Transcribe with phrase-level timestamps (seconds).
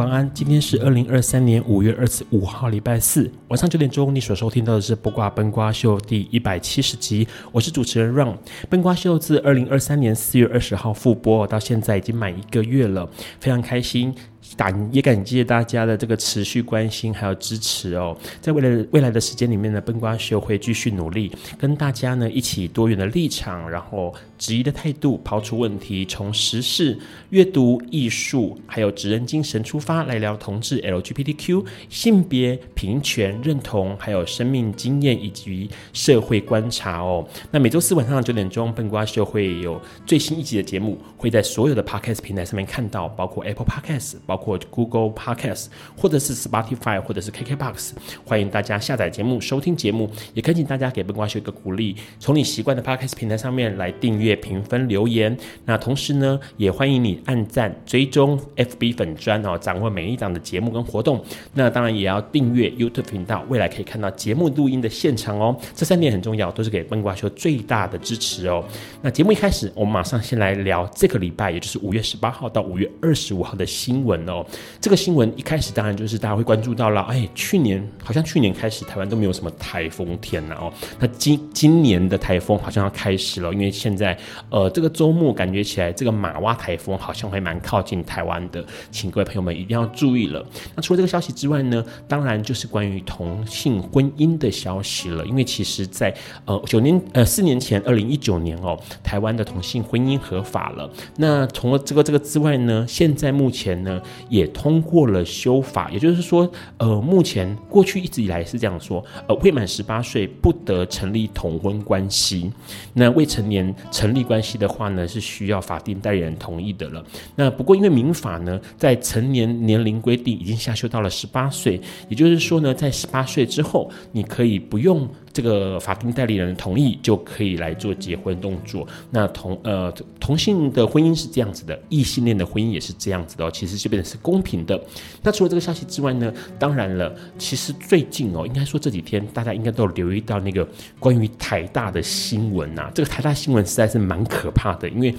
[0.00, 8.34] 晚安，今天是二零二三年五月二十五号，礼拜四晚上九点钟，你所收听到的是《卜卦崩瓜秀》第一百七十集，我是主持人 Ron。
[8.70, 13.06] 崩瓜秀自二零二三年四月二十号复播到现在已经满一个月了，
[13.40, 14.14] 非常开心。
[14.56, 26.98] 感也感谢大家的这个持续关心还有支持哦，在未来未来的时间里面呢，笨瓜秀会继续努力，跟大家呢一起多元的立场，然后质疑的态度，抛出问题，从时事、
[27.30, 37.26] 阅读、艺术，还有职人精神出发来聊同志、LGBTQ、性别平权认同，还有生命经验以及社会观察哦。
[37.50, 47.90] 那每周四晚上九点钟，笨瓜秀会有最新一集的节目，会在所有的 Podcast 平台上面看到，包括 Apple Podcast，包括 Google Podcast，或者是 Spotify，或者是 KKBox，
[48.24, 55.36] 欢迎大家下载节目、收听节目，也恳请大家给崩瓜秀一个鼓励，从你习惯的 Podcast 平台上面来订阅、评分、留言。
[55.64, 61.20] 那同时呢，也欢迎你按赞、追踪 FB 粉专哦，掌握每一档的节目跟活动。
[61.52, 65.56] 那当然也要订阅 YouTube 频道，未来可以看到节目录音的现场哦。
[65.74, 68.64] 这三点很重要，都是给崩瓜秀最大的支持哦。
[69.02, 74.44] 那节目一开始，我们马上先来聊这个礼拜，也就是五月十八号到五月二十五号的新闻哦。
[74.80, 84.16] 这个新闻一开始当然就是大家会关注到了，哎，去年好像去年开始台湾都没有什么台风天了哦，那今今年的台风好像要开始了，因为现在
[84.48, 90.44] 呃这个周末感觉起来这个马哇台风好像会蛮靠近台湾的，请各位朋友们一定要注意了。
[90.74, 96.14] 那除了这个消息之外呢，当然就是关于同性婚姻的消息了，因为其实在
[96.44, 100.90] 呃九年呃四年前二零一九年哦，台湾的同性婚姻合法了。
[101.16, 104.00] 那除了这个这个之外呢，现在目前呢。
[104.28, 112.50] 也通过了修法，也就是说，呃，目前过去一直以来是这样说，呃，未满十八岁不得成立同婚关系。
[112.94, 117.04] 那未成年成立关系的话呢，是需要法定代理人同意的了。
[117.36, 125.08] 那不过因为民法呢，在成年年龄规定已经下修到了十八岁，也就是说呢，在十八岁之后，你可以不用。
[125.32, 128.86] 这个法定代理人同意就可以来做结婚动作。
[129.10, 133.50] 那同呃同性的婚姻是这样子的，异性恋的婚姻也是这样子的哦。
[133.50, 134.80] 其实这边是公平的。
[135.22, 140.66] 那除了这个消息之外呢，当然了，其实最近哦，应该说这几天大家应该都有留意到那个
[140.98, 142.90] 关于台大的新闻呐。
[142.94, 145.14] 这个台大新闻实在是蛮可怕的，因为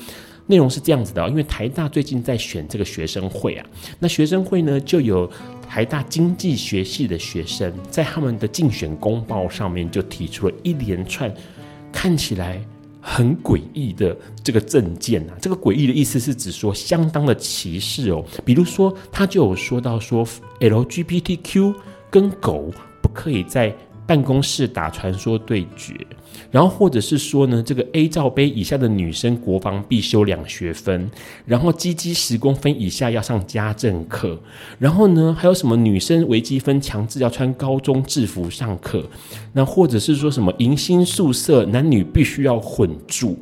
[0.48, 1.26] 内容是这样子的。
[1.30, 3.66] 因为台大最近在选这个学生会啊，
[4.00, 5.32] 那学生会呢就有。
[5.74, 11.34] 台大经济学系的学生在他们的竞选公报上面就提出了一连串
[11.94, 12.62] 看起来
[13.00, 20.28] 很诡异的这个政见啊，这个诡异的意思是指说相当的歧视哦，比如说他就有说到说
[20.60, 21.74] LGBTQ
[22.10, 22.70] 跟狗
[23.02, 23.74] 不可以在
[24.06, 25.96] 办公室打传说对决。
[26.50, 31.12] 然后或者是说呢，这个 A 罩杯以下的女生国防必修两学分，
[31.46, 34.40] 然后鸡鸡十公分以下要上家政课，
[34.80, 39.04] 然后呢还有什么女生微积分强制要穿高中制服上课，
[39.54, 43.38] 那或者是说什么迎新宿舍男女必须要混住。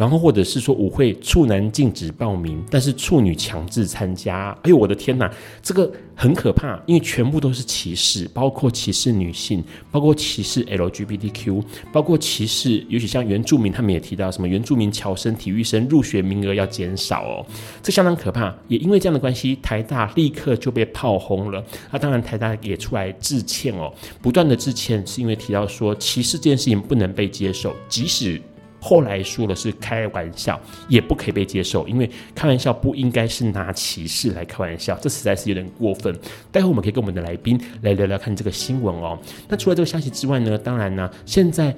[0.00, 4.56] 然后或者是说舞会处男禁止报名，但是处女强制参加。
[4.62, 5.30] 哎呦，我的天哪，
[5.62, 11.62] 这个很可怕，因为全部都是歧视，包括歧视女性，包括歧视 LGBTQ，
[11.92, 17.46] 包括歧视，尤其像原住民，他们也提到什么原住民侨生、体育生入学名额要减少哦，
[17.82, 18.56] 这相当可怕。
[18.68, 21.62] 也因为这样的关系，台大立刻就被炮轰了。
[21.92, 23.92] 那当然，台大也出来致歉哦，
[24.22, 28.40] 不断的致歉，是因为提到说歧视这件事情不能被接受，即使。
[28.80, 36.16] 后来说的是开玩笑，也不可以被接受，因为开玩笑不应该是拿歧视来开玩笑，这实在是有点过分。
[36.50, 39.18] 待会我们可以跟我们的来宾来聊聊看这个新闻哦。
[39.48, 41.76] 那除了这个消息之外呢，当然呢，现在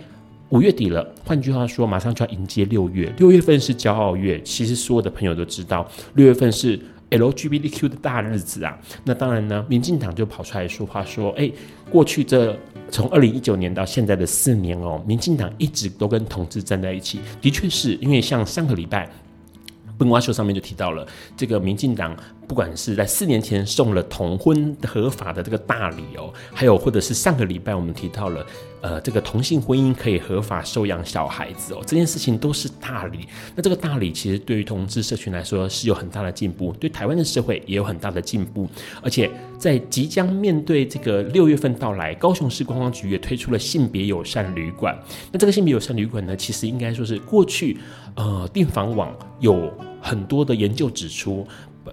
[0.50, 4.40] 五月底了，换句话说，马上就要迎接六月，六月份是骄傲月。
[4.42, 6.78] 其实所有的朋友都知道，六月份是
[7.10, 8.78] LGBTQ 的大日子啊。
[9.04, 11.50] 那当然呢，民进党就跑出来说话说，哎，
[11.90, 12.56] 过去这。
[12.92, 19.10] 从二零一九年到现在的四年哦，民进党一直都跟同志站在一起，的确是因为像上个礼拜，
[19.96, 21.04] 笨瓜秀上面就提到了
[21.34, 22.14] 这个民进党。
[22.46, 28.46] 不管是在四年前送了同婚合法的这个大礼哦，还有或者是上个礼拜我们提到了，
[28.82, 33.26] 呃，这个同性婚姻可以合法收养小孩子哦，这件事情都是大礼。
[33.54, 38.68] 那这个大礼其实对于同志社群来说是有很大的进步，对台湾的社会也有很大的进步。
[39.02, 44.94] 而且在即将面对这个六月份到来，高雄市观光局也推出了性别友善旅馆。
[45.30, 47.78] 那这个性别友善旅馆呢，其实应该说是过去
[48.16, 51.46] 呃订房网有很多的研究指出。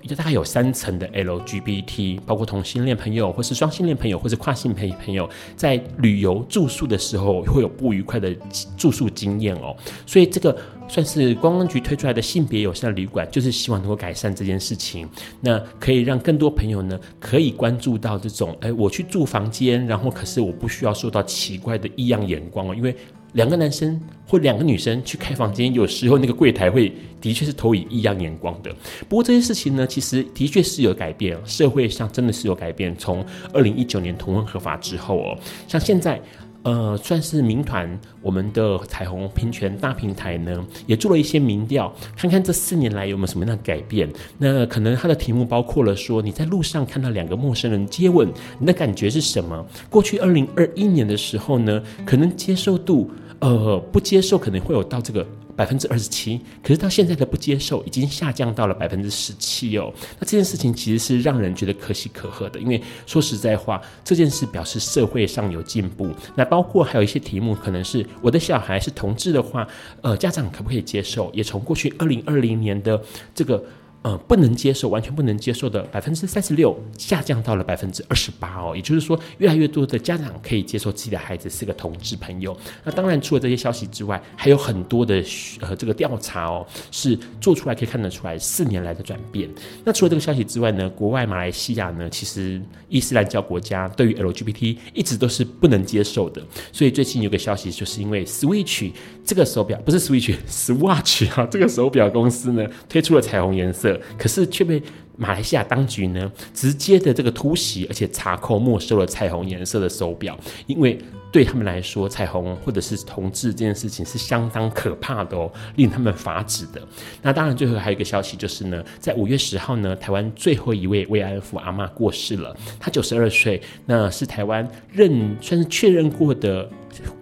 [0.07, 8.35] 就大概有三层的 LGBT，包括同性恋朋友，或是双性恋朋友，或是跨性朋朋友，在旅游住宿的时候会有不愉快的
[8.77, 9.75] 住宿经验哦。
[10.05, 10.55] 所以这个
[10.87, 15.09] 算是观光局推出来的性别友善旅馆，就是希望能够改善这件事情。
[15.41, 22.95] 那可以让更多朋友呢，可以关注到这种，哎，我去住房间，然后可是我不需要受到奇怪的异样眼光哦，因为。
[23.33, 26.91] 两个男生或两个女生去开房间，有时候那个柜台会
[27.21, 28.73] 的确是投以异样眼光的。
[29.07, 32.95] 不过这些事情呢，其实的确是有改变，社会上真的是有改变。
[32.97, 35.37] 从二零一九年同婚合法之后哦，
[35.67, 36.19] 像现在，
[36.63, 44.09] 呃，算是民团我们的彩虹平权大平台呢，也做了一些民调，看看这四年来有没有什么样的改变。
[44.37, 48.29] 那可能它的题目包括了说，你在路上看到两个陌生人接吻，
[48.59, 49.65] 你的感觉是什么？
[49.89, 53.09] 过去二零二一年的时候呢，可能接受度。
[53.39, 55.25] 呃，不接受可能会有到这个
[55.59, 59.93] 百分之二十七，可是到现在的不接受已经下降到了百分之十七哦。
[60.17, 66.09] 那这件事情其实是让人觉得可喜可贺的，因为说实在话，这件事表示社会上有进步。
[66.33, 69.67] 那包括还有一些题目，可能是我的小孩是同志的话，
[70.01, 71.29] 呃，家长可不可以接受？
[71.33, 73.01] 也从过去二零二零年的
[73.35, 73.61] 这个。
[74.01, 78.73] 呃，不能接受，完全不能接受的百分之三十六，下降到了百分之二十八哦。
[78.73, 82.57] 也就是说，越来越多的家长可以接受自己的孩子是个同志朋友。
[82.85, 85.21] 那当然，除了这些消息之外，还有很多的
[85.59, 89.49] 呃这个调查哦，是做出来可以看得出来四年来的转变。
[89.83, 96.41] 那除了这个消息之外呢，国外马来西亚呢，其实伊斯兰教国家对于 LGBT 一直都是不能接受的。
[96.71, 98.93] 所以最近有个消息，就是因为 Switch
[99.25, 103.88] 这个手表不是 Switch，Swatch 啊，这个手表公司呢推出了彩虹颜色。
[104.17, 104.81] 可是却被
[105.15, 110.97] 马来西亚当局呢直接的这个突袭，而且查扣没收了彩虹颜色的手表，因为
[111.31, 116.81] 对他们来说，彩虹或者是同志这件事情是相当可怕的哦，令他们发指的。
[117.21, 126.67] 那当然，最后还有一个消息就是呢，在五月十号呢，台湾最后一位慰安妇阿嬷过世了，她九十二岁，那是台湾认算是确认过的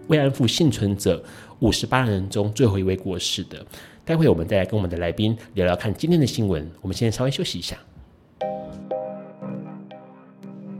[0.07, 1.21] 慰安妇幸存者
[1.59, 3.65] 五十八人中最后一位过世的。
[4.07, 6.65] 待会我们再来跟我们的来宾聊聊看今天的新闻。
[6.79, 7.77] 我们先稍微休息一下。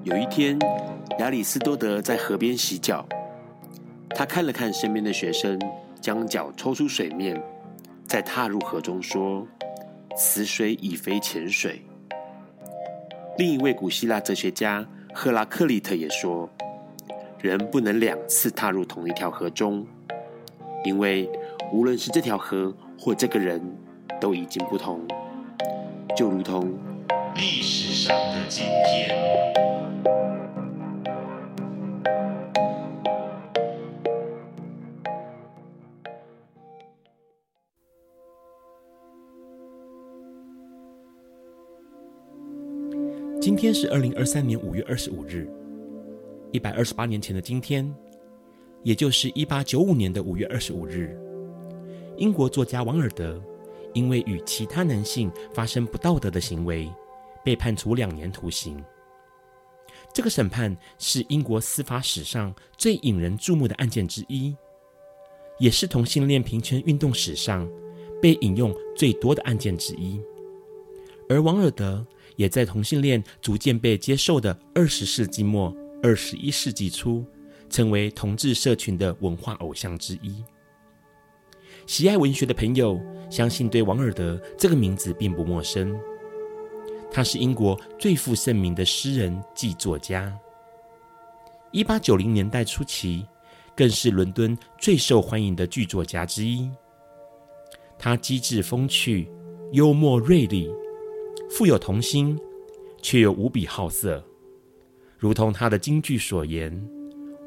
[0.06, 0.58] 有一天，
[1.20, 3.06] 亚里斯多德在河边洗脚，
[4.12, 5.60] 他看了看身边的学生，
[6.00, 7.38] 将脚抽出水面，
[8.06, 9.46] 再踏入河中，说
[10.16, 11.82] ：“此水已非浅水。”
[13.38, 16.50] 另一位古希腊哲学家赫拉克利特也说
[17.44, 19.86] ：“人不能两次踏入同一条河中，
[20.86, 21.30] 因为
[21.74, 23.62] 无论是这条河。”或这个人
[24.20, 25.00] 都已经不同，
[26.16, 26.78] 就如同
[27.36, 29.16] 历史上的今天。
[43.40, 45.48] 今天是二零二三年五月二十五日，
[46.52, 47.90] 一百二十八年前的今天，
[48.84, 51.18] 也就是一八九五年的五月二十五日。
[52.18, 53.42] 英国作家王尔德
[53.94, 56.92] 因为与其他男性发生不道德的行为，
[57.44, 58.84] 被判处两年徒刑。
[60.14, 64.56] 这个审判是英国司法史上最引人注目的案件之一，
[65.60, 67.68] 也是同性恋平权运动史上
[68.22, 70.20] 被引用最多的案件之一。
[71.30, 72.06] 而王尔德
[72.36, 77.26] 也在同性恋逐渐被接受的二十世纪末、二十一世纪初，
[77.70, 80.44] 成为同志社群的文化偶像之一。
[81.88, 85.98] 喜爱文学的朋友，相信对王尔德这个名字并不陌生。
[87.10, 90.38] 他是英国最负盛名的诗人暨作家。
[91.72, 93.26] 一八九零年代初期，
[93.74, 96.70] 更是伦敦最受欢迎的剧作家之一。
[97.98, 99.32] 他机智风趣、
[99.72, 100.70] 幽默锐利、
[101.50, 102.38] 富有童心，
[103.02, 104.22] 却又无比好色。
[105.18, 106.86] 如同他的金句所言：“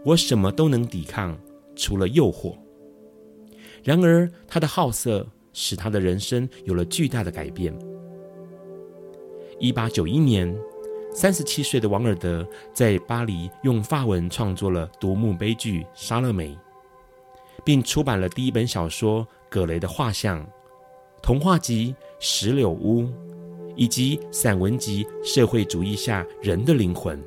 [0.03, 1.39] 我什么都能抵抗，
[1.77, 2.57] 除了诱惑。”
[3.83, 7.77] 然而，他的好色使他的人生有了巨大的改变。
[9.59, 10.55] 一八九一年，
[11.13, 16.49] 三十七岁的王尔德在巴黎用法文创作了独幕悲剧《莎乐美》，
[17.65, 20.43] 并出版了第一本小说《葛雷的画像》、
[21.23, 23.03] 童话集《石榴屋》
[23.77, 27.19] 以及散文集《社会主义下人的灵魂》。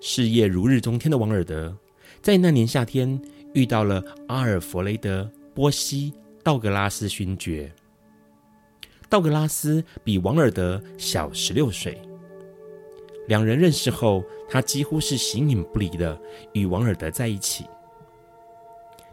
[0.00, 1.76] 事业如日中天的王尔德，
[2.22, 3.20] 在那年夏天
[3.52, 5.22] 遇到了阿尔弗雷德·
[5.54, 7.72] 波西·道格拉斯勋爵。
[9.08, 12.00] 道格拉斯比王尔德小十六岁。
[13.26, 16.20] 两人认识后，他几乎是形影不离的
[16.52, 17.64] 与王尔德在一起。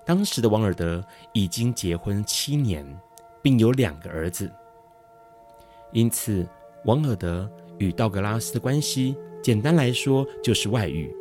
[0.06, 2.86] 当时的王尔德已经结婚七年，
[3.42, 4.52] 并有两个儿子。
[5.92, 6.48] 因此，
[6.86, 11.14] 王尔德与道格拉斯的关系，简单来说就是外遇，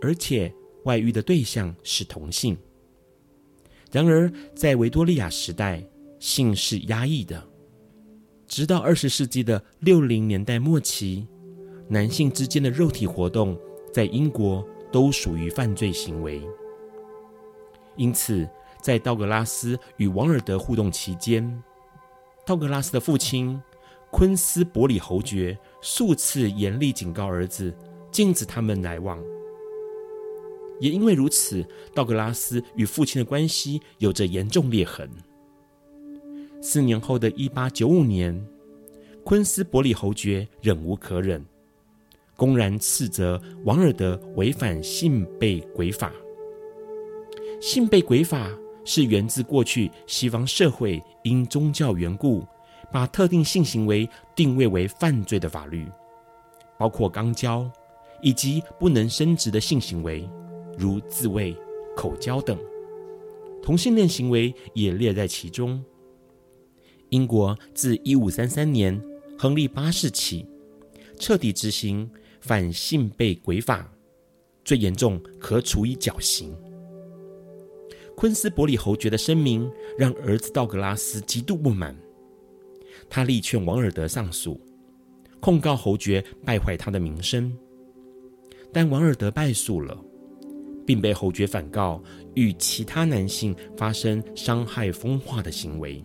[0.00, 0.52] 而且
[0.84, 2.56] 外遇的对象是同性。
[3.90, 5.82] 然而，在维多利亚时代，
[6.18, 7.42] 性是压抑的。
[8.46, 11.26] 直到二十世纪的六零年代末期，
[11.88, 13.58] 男性之间的肉体活动
[13.92, 16.42] 在英国都属于犯罪行为。
[17.96, 18.48] 因此，
[18.82, 21.62] 在道格拉斯与王尔德互动期间，
[22.46, 23.60] 道格拉斯的父亲
[24.10, 27.74] 昆斯伯里侯爵数次严厉警告儿子，
[28.10, 29.18] 禁止他们来往。
[30.80, 35.10] 也因为如此，道格拉斯与父亲的关系有着严重裂痕。
[36.60, 38.44] 四年后的一八九五年，
[39.24, 41.44] 昆斯伯里侯爵忍无可忍，
[42.36, 46.12] 公然斥责王尔德违反性被轨法。
[47.60, 48.50] 性被轨法
[48.84, 52.46] 是源自过去西方社会因宗教缘故，
[52.92, 55.86] 把特定性行为定位为犯罪的法律，
[56.78, 57.70] 包括肛交
[58.22, 60.28] 以及不能生殖的性行为，
[60.78, 61.56] 如自慰、
[61.96, 62.56] 口交等，
[63.62, 65.82] 同性恋行为也列在其中。
[67.10, 69.02] 英国自一五三三年
[69.38, 70.46] 亨利八世起，
[71.18, 72.08] 彻底执行
[72.40, 73.90] 反性被轨法，
[74.64, 76.54] 最严重可处以绞刑。
[78.14, 81.96] 昆斯伯里侯爵的声明让儿子道格拉斯极度不满，
[83.08, 84.60] 他力劝王尔德上诉，
[85.40, 87.56] 控告侯爵败坏他的名声，
[88.72, 89.96] 但王尔德败诉了，
[90.88, 92.02] 并被侯爵反告
[92.34, 96.02] 与其他男性发生伤害风化的行为。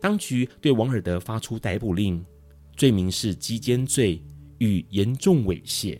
[0.00, 2.20] 当局对王尔德发出逮捕令，
[2.76, 4.20] 罪名是鸡奸罪
[4.58, 5.96] 与严重猥亵。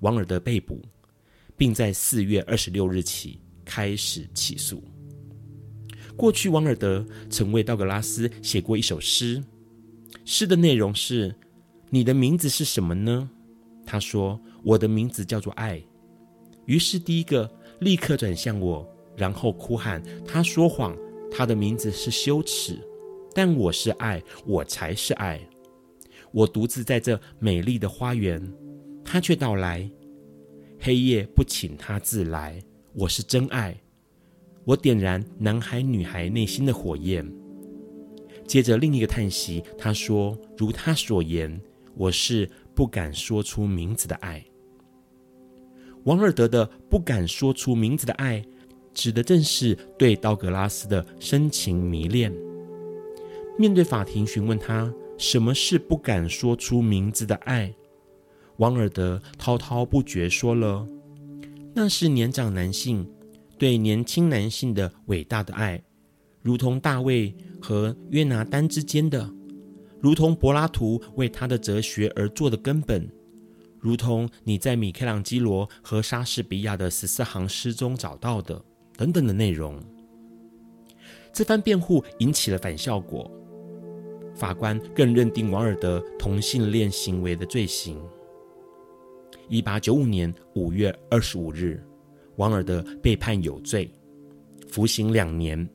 [0.00, 0.80] 王尔德被捕，
[1.54, 4.82] 并在四月二十六日起开始起诉。
[6.16, 9.44] 过去，王尔德曾为道格拉斯写过一首诗，
[10.24, 11.34] 诗的内容是
[11.90, 13.28] ：“你的名字是什么呢？”
[13.84, 15.78] 他说：“我的名字叫做爱。”
[16.68, 20.94] 于是第一个立刻转向我，然后哭喊：“他说谎，
[21.30, 22.78] 他的名字是羞耻。”
[23.34, 25.40] 但我是爱，我才是爱。
[26.30, 28.52] 我独自在这美丽的花园，
[29.02, 29.90] 他却到来。
[30.78, 32.62] 黑夜不请他自来。
[32.92, 33.74] 我是真爱，
[34.64, 37.26] 我点燃男孩女孩内心的火焰。
[38.46, 41.58] 接着另一个叹息，他说：“如他所言，
[41.96, 44.44] 我是不敢说出名字的爱。”
[46.04, 48.42] 王尔德的不敢说出名字的爱，
[48.94, 52.32] 指的正是对道格拉斯的深情迷恋。
[53.58, 57.74] 面对法庭询问他什么是不敢说出名字的爱，
[58.58, 60.86] 王尔德滔滔不绝说了
[61.74, 63.06] ：“那是年长男性
[63.58, 65.82] 对年轻男性的伟大的爱，
[66.40, 69.28] 如同大卫和约拿单之间的，
[70.00, 73.10] 如同柏拉图为他的哲学而做的根本，
[73.80, 78.62] 如同你在米开朗基罗和莎士比亚的十四行诗中找到的
[78.96, 79.80] 等等的内容。”
[81.32, 83.30] 这番辩护引起了反效果。
[84.34, 88.00] 法官更认定王尔德同性恋行为的罪行。
[89.48, 91.82] 一八九五年五月二十五日，
[92.36, 93.90] 王尔德被判有罪，
[94.68, 95.68] 服刑两年。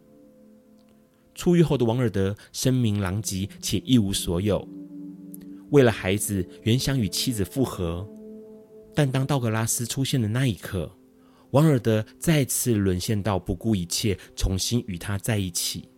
[1.35, 4.65] 出狱后的王尔德声名狼藉且一无所有，
[5.73, 8.07] 为了孩子，原想与妻子复合，
[8.93, 10.89] 但当道格拉斯出现的那一刻，
[11.49, 15.89] 王尔德再次沦陷到不顾一切，重新与他在一起。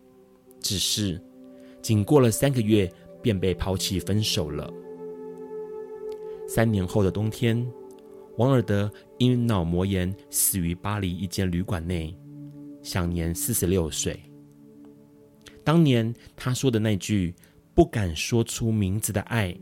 [0.61, 1.21] 只是，
[1.81, 2.89] 仅过了三个月，
[3.21, 4.73] 便被抛弃分手了。
[6.47, 7.69] 三年后的冬天，
[8.37, 12.17] 王尔德因脑膜炎死于巴黎一间旅馆内，
[12.81, 14.17] 享年四十六岁。
[15.65, 17.35] 当年他说的那句
[17.75, 19.53] “不敢说出名字的爱”，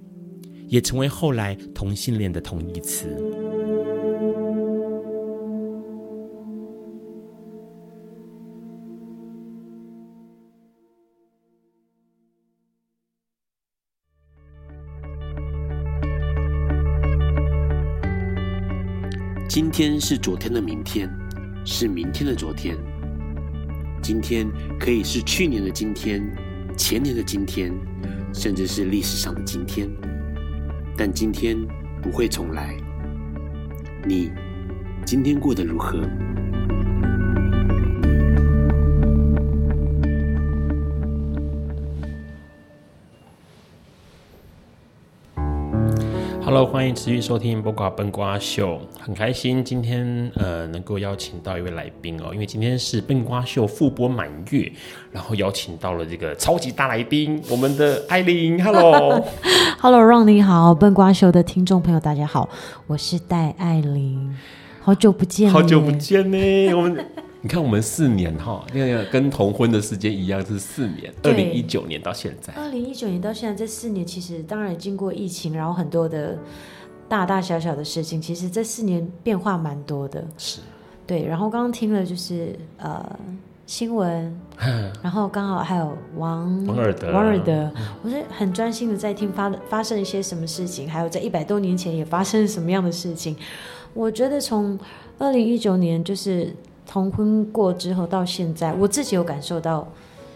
[0.74, 3.06] 也成为后来同性恋的同义词。
[19.48, 21.08] 今天是昨天的明天，
[21.64, 22.76] 是明天的昨天。
[24.02, 24.50] 今天
[24.80, 26.20] 可以是去年的今天，
[26.76, 27.72] 前年的今天，
[28.34, 29.88] 甚至是历史上的今天。
[30.98, 31.58] 但今天
[32.02, 32.76] 不会重来。
[34.06, 34.32] 你
[35.06, 36.02] 今天过得如何
[46.54, 54.72] ？Hello，欢迎持续收听《播瓜笨瓜秀》，很开心今天呃能够邀请到一位来宾哦，因为今天是《笨瓜秀》复播满月，
[55.12, 58.64] 然后邀请到了这个超级大来宾，我们的艾琳。
[58.64, 62.48] Hello，Hello，Ron 你好，《笨瓜秀》的听众朋友大家好，
[62.86, 64.32] 我是戴艾琳，
[64.80, 67.04] 好久不见，好久不见呢，我们。
[67.46, 72.54] 你看，我们四年哈，那个跟同婚的时间一样，是四年，二零一九年到现在。
[72.54, 76.40] 二零一九年到现在这四年，其实当然经过疫情，然后很多的
[77.10, 80.26] 大大小小的事情，其实这四年变化蛮多的。
[80.38, 80.62] 是，
[81.06, 81.26] 对。
[81.26, 83.06] 然后刚刚听了就是呃
[83.66, 84.40] 新闻，
[85.04, 87.70] 然后刚好还有王王尔德，王尔德，
[88.04, 93.36] 我是很专心的在听发发生一些什么事情，还有在一百多年前也发生什么样的事情。
[93.94, 94.80] 我觉得从
[95.20, 96.56] 二零一九年就是。
[96.94, 99.88] 同婚过之后到现在，我自己有感受到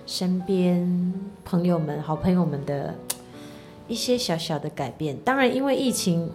[0.08, 1.14] 身边
[1.46, 2.96] 朋友们、好朋友们的
[3.88, 5.16] 一些小小的改变。
[5.24, 6.28] 当然，因为疫情，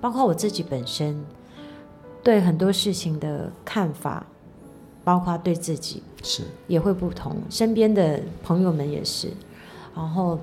[0.00, 1.24] 包括我自己本身
[2.24, 4.26] 对很多事情的看法，
[5.04, 7.36] 包括对自己是也会不同。
[7.48, 9.28] 身边的朋友们也是。
[9.94, 10.40] 然后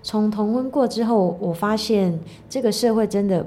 [0.00, 2.16] 从同婚过之后，我发现
[2.48, 3.44] 这个社会真的，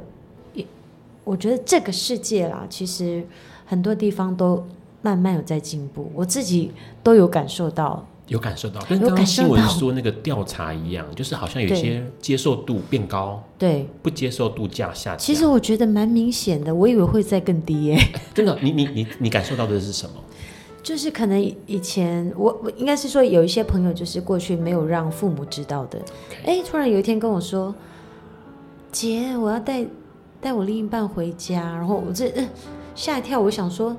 [1.23, 3.25] 我觉得这个世界啦，其实
[3.65, 4.61] 很多地方都。
[5.01, 15.17] 慢慢有在进步，我自己都有感受到，有感受到，跟刚刚新闻说那个调查一样，就是好像有些接受度变高，对，不接受度降下降。
[15.17, 17.97] 其实我觉得蛮明显的，我以为会再更低耶。
[18.35, 20.15] 真的，你你你你感受到的是什么？
[20.83, 25.99] 就是可能以前我我应该是说有一些朋友，就是过去没有让父母知道的，
[26.45, 27.73] 哎、突然有一天跟我说，
[28.91, 29.85] 姐，我要带
[30.41, 32.31] 带我另一半回家，然后我这
[32.95, 33.95] 吓一跳，我想说。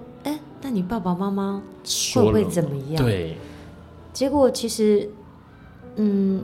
[0.63, 1.63] 那你爸爸妈妈
[2.15, 3.03] 会不会怎么样？
[3.03, 3.37] 对，
[4.13, 5.09] 结果其实，
[5.97, 6.43] 嗯，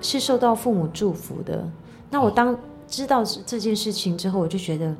[0.00, 1.68] 是受到父母祝福的。
[2.10, 4.94] 那我当知道这件事情之后，我就觉得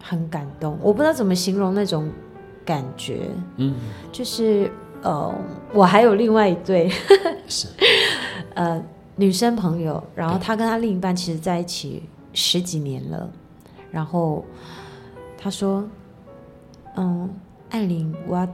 [0.00, 0.78] 很感动。
[0.80, 2.08] 我不知道怎么形容那种
[2.64, 3.28] 感觉。
[3.56, 3.74] 嗯，
[4.12, 4.70] 就是
[5.02, 5.34] 呃，
[5.72, 6.88] 我还有另外一对，
[7.48, 7.66] 是
[8.54, 8.80] 呃
[9.16, 13.28] 女生朋友，然后她跟她另一半其实在一起十几年了，
[13.90, 14.44] 然后
[15.36, 15.84] 她说。
[17.00, 17.30] 嗯，
[17.70, 18.48] 艾琳，我要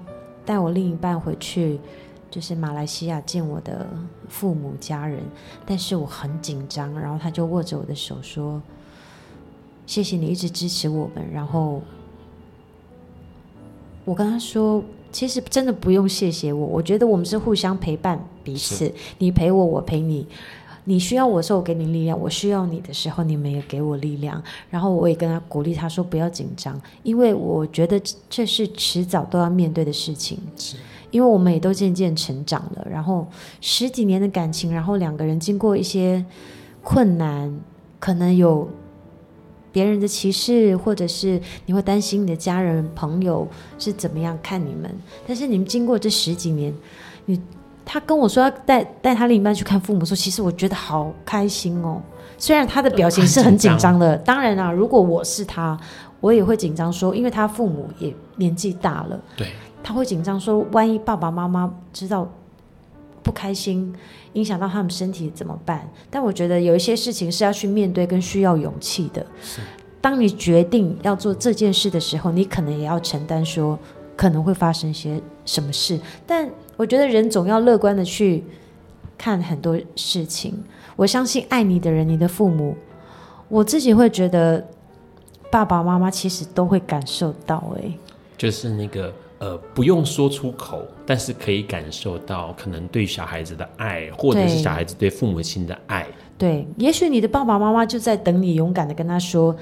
[0.45, 1.81] 带我另一半回去，
[2.31, 3.87] 就是马来西亚见我的
[4.29, 5.23] 父母家人，
[5.65, 6.93] 但是我很紧张。
[7.01, 8.61] 然后他就握着我的手说
[9.87, 11.81] ：“谢谢你一直支持我们。”然后
[14.05, 20.27] 我跟他说：“其实真的不用谢谢我，我觉得我们是互相陪伴彼此，你陪我，我陪你。”
[20.87, 24.43] 你需要我的时候，我给你力量；我需要你的时候，你们也给我力量。
[24.69, 30.39] 然后我也跟他鼓励他说：“不要紧张，因为我觉得这是迟早都要面对的事情。
[30.57, 30.77] 是，
[31.11, 32.87] 因为我们也都渐渐成长了。
[32.91, 33.27] 然后
[33.63, 36.23] 十几年的感情，然后两个人经过一些
[36.83, 37.59] 困难，
[37.99, 38.69] 可能有
[39.73, 44.95] 别人的歧视，或者是你会担心你的家人朋友是怎么样看你们。
[45.27, 46.75] 但是你们经过这十几年，
[47.25, 47.41] 你。”
[47.85, 52.01] 他跟我说要带带他另一半去看父母，说其实我觉得好开心哦。
[52.37, 55.79] 虽然他的表情是很紧张的，当然啊，如果我是他，
[56.21, 62.29] 我也会紧张说，因为他父母也年纪大了，对，他会紧张说，万一爸爸妈妈知道
[63.23, 63.95] 不开心，
[64.33, 65.89] 影响到他们身体怎么办？
[66.11, 69.25] 但我觉得有一些事情是要去面对跟需要勇气的。
[69.41, 69.61] 是，
[70.01, 73.79] 当你决定要做这件事的时候，你可能也要承担说
[74.17, 75.99] 可能会发生些什么事。
[76.27, 78.45] 但我觉得人总要乐观的去
[79.17, 80.55] 看很多事情。
[80.97, 82.77] 我相信爱你的人，你的父母，
[83.49, 84.67] 我自己会觉得
[85.51, 87.99] 爸爸妈妈其实都会感受到、欸，哎，
[88.37, 89.13] 就是那个。
[89.41, 96.07] 呃，不用说出口，但是可以感受到可能对小孩子的爱，或者是小孩子对父母亲的爱。
[96.39, 99.55] 对，也许你的爸爸妈妈就在等你勇敢的跟他说，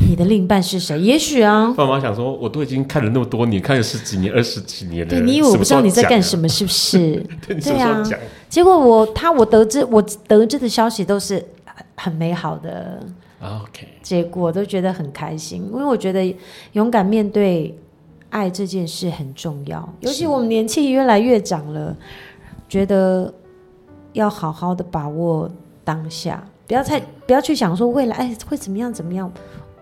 [0.00, 0.98] 你的另一半是谁？
[1.00, 6.98] 也许啊，爸妈想说，我都已经看了那么多年，看了十几年、二十几年了，对，你以为我不知道你在干什么，是不是？
[7.46, 8.02] 对，对啊。
[8.48, 11.44] 结果我他我得知我得知的消息都是
[11.96, 13.00] 很美好的。
[13.40, 16.36] OK，结果都觉得很开心，因为我觉得
[16.72, 17.74] 勇敢面对。
[18.32, 21.96] 爱这件事很重要，尤其我们年纪越来越长了，
[22.68, 23.34] 觉得
[24.12, 25.50] 要好好的把握
[25.82, 29.28] 当下，不要太不要去想说未来哎会怎么样怎么样，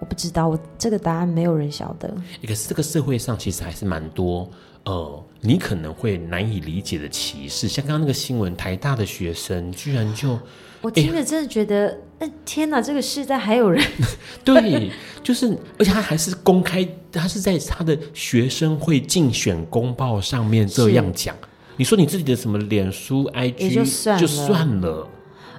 [0.01, 2.13] 我不知道，我这个答案没有人晓得。
[2.47, 4.49] 可是这个社会上其实还是蛮多
[4.85, 10.39] 呃，你可能会难以理解的歧视，像刚刚那个新闻，台大的学生居然就。
[10.81, 11.89] 我听着真的觉得，
[12.21, 12.81] 哎、欸，天哪！
[12.81, 13.85] 这个世代还有人
[14.45, 14.89] 对，
[15.25, 21.35] 就是，而且他还是公开，他是在他的学生会竞选公报上面这样讲。
[21.77, 25.09] 你说你自己的什么脸书、IG 就算，就算了，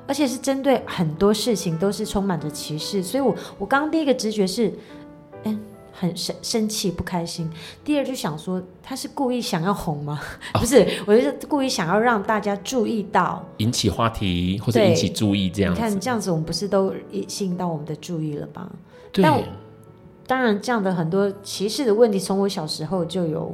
[0.09, 4.73] 而且是针对很多事情都是充满着歧视，所以我我刚刚第一个直觉是。
[5.91, 7.49] 很生生气不开心，
[7.83, 10.17] 第二就想说他是故意想要红吗？
[10.53, 15.81] 哦、 不是，我就是故意想要让大家注意到，引起话题或者引起注意这样子。
[15.81, 16.93] 你看这样子，我们不是都
[17.27, 18.69] 吸引到我们的注意了吗？
[19.11, 19.25] 对。
[19.25, 19.43] 但
[20.25, 23.53] 当然，这样的很多歧视的问题，从我小时候就有，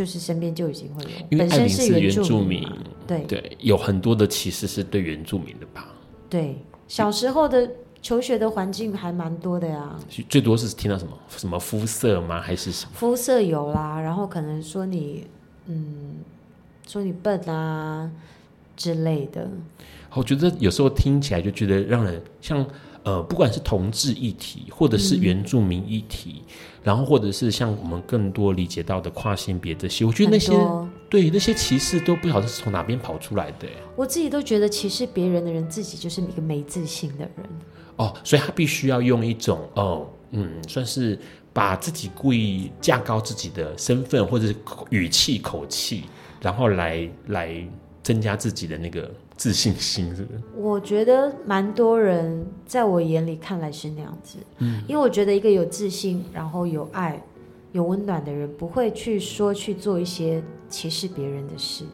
[0.00, 1.10] 就是身边就已经会有。
[1.28, 2.66] 因为本身是原住民，
[3.06, 5.88] 对对，有很多的歧视是对原住民的吧？
[6.30, 6.56] 对，
[6.88, 7.70] 小时候的。
[8.02, 9.94] 求学的环境还蛮多的呀，
[10.26, 12.40] 最多是听到什么什么肤色吗？
[12.40, 12.92] 还是什么？
[12.94, 15.26] 肤色有啦，然后可能说你，
[15.66, 16.14] 嗯，
[16.88, 18.10] 说你笨啊
[18.74, 19.46] 之类的。
[20.14, 22.66] 我觉得有时候听起来就觉得让人像
[23.02, 30.52] 呃，不管是同志议题，或者是原住民议题，嗯、然后或者是像我们更多理解到的跨性别这些，我觉得那些
[31.08, 33.68] 对那些歧视都不晓得是从哪边跑出来的。
[33.96, 37.30] 我自己都觉得歧视别人的人，自己就是一个没自信的人。
[37.96, 41.18] 哦，所以他必须要用一种哦，嗯，算是
[41.52, 44.56] 把自己故意架高自己的身份或者是
[44.88, 46.04] 语气口气，
[46.40, 47.54] 然后来来
[48.02, 50.40] 增加自己的那个自信心，是不是？
[50.54, 57.18] 我觉得蛮多人在我眼里看来是那样子，嗯，因为我觉得一个有自信、然后有爱、
[57.72, 61.84] 有温暖的人，不会去说去做一些歧视别人的事。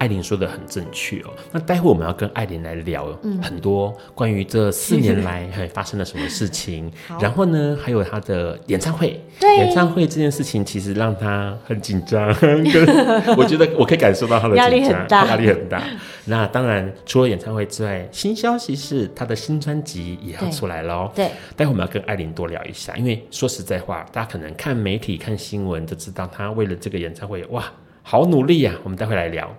[0.00, 3.06] 艾琳说的很正确哦，那待会我们要跟艾琳来聊
[3.42, 9.22] 很多关于这四年来还 发生了什么事情，然后呢，还有她的演唱会。
[9.38, 12.28] 对，演唱会这件事情其实让她很紧张，
[13.36, 15.82] 我觉得我可以感受到她的压力很大，压力很大。
[16.24, 21.12] 那当然，除了演唱会之外，新消息是她的新专辑也要出来喽。
[21.14, 27.62] 对，待会我们要跟艾琳多聊一下，因为说实在话，大家可能看媒体、看新闻就知道她为了这个演唱会，哇，
[28.02, 28.80] 好努力呀、啊。
[28.84, 29.54] 我们待会来聊。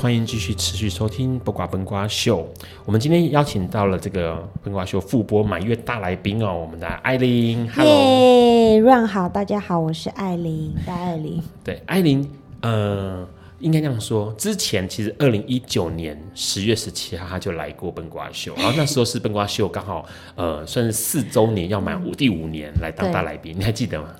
[0.00, 2.38] 欢迎继续持续收听《不瓜崩瓜秀》。
[2.84, 7.68] 我们今天邀请到了这个《崩瓜秀》复播满月大来宾哦，我们的艾琳。
[7.78, 11.42] 耶，Run 好，大家好，我是艾琳，大艾琳。
[11.64, 12.30] 对，艾琳，
[12.60, 13.26] 呃，
[13.58, 20.06] 应该这样说，之前其实二零一九年十月十七号他就来过《崩瓜秀》，然后那时候是《崩瓜秀》刚好
[20.36, 24.14] 呃算是四周年要满五第五年来当大来宾，你还记得吗？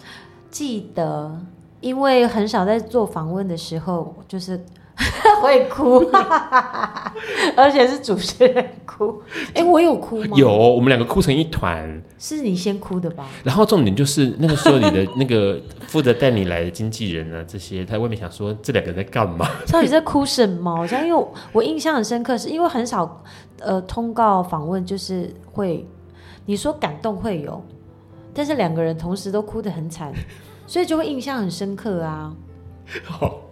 [0.51, 1.41] 记得，
[1.81, 4.61] 因为很少在做访问的时候就是。
[5.41, 5.99] 会哭，
[7.57, 9.23] 而且是主持人哭。
[9.55, 10.37] 哎、欸，我有哭吗？
[10.37, 12.03] 有，我们两个哭成一团。
[12.19, 13.29] 是你先哭的吧？
[13.45, 19.49] 然后重点就是那个时候你的那个负责带你来的经纪人啊，这些他外面想说这两个人在干嘛？
[19.71, 20.75] 到底在哭什么？
[20.75, 23.23] 好像因为我印象很深刻，是因为很少
[23.61, 25.87] 呃通告访问就是会，
[26.45, 27.63] 你说感动会有，
[28.35, 30.13] 但是两个人同时都哭得很惨，
[30.67, 32.35] 所以就会印象很深刻啊。
[33.07, 33.43] 好。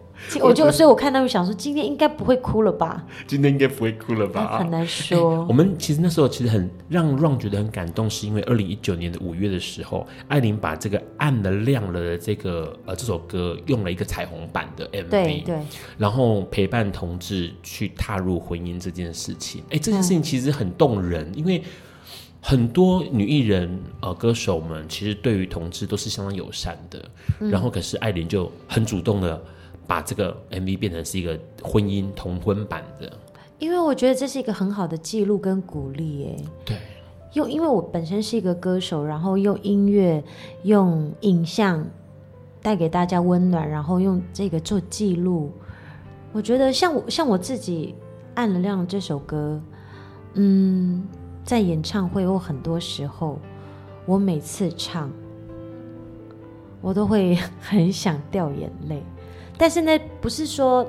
[0.41, 3.05] 我就所以，我看到就想说，今天应该不会哭了吧？
[3.27, 4.59] 今天应该不会哭了吧？
[4.59, 5.41] 很难说。
[5.41, 15.59] 欸、我们其实那时候其实很让 Ron 觉得很感动，是因为二零一九年的五月的时候，艾琳把这个暗了亮了的这个呃这首歌用了一个彩虹版的 MV，对对，
[15.97, 19.63] 然后陪伴同志去踏入婚姻这件事情。
[19.65, 21.63] 哎、欸，这件事情其实很动人，嗯、因为
[22.41, 27.05] 很多女艺人呃歌手们其实对于同志都是相当友善的，
[27.41, 29.41] 嗯、然后可是艾琳就很主动的。
[29.87, 33.13] 把这个 MV 变成是一个婚姻同婚版的，
[33.59, 36.37] 因为我觉得这是一个很好的记录跟鼓励耶。
[36.65, 36.77] 对，
[37.35, 40.23] 用因为我本身是一个歌手，然后用音乐、
[40.65, 41.87] 用影像
[42.61, 45.53] 带给大家温暖，然后用这个做记录。
[46.33, 47.95] 我觉得像我像我自己
[48.35, 49.61] 按了亮这首歌，
[50.35, 51.07] 嗯，
[51.45, 53.39] 在演唱会有很多时候，
[54.05, 55.11] 我每次唱，
[56.83, 59.03] 我都会 很想掉眼泪。
[59.59, 60.87] 但是呢，不是说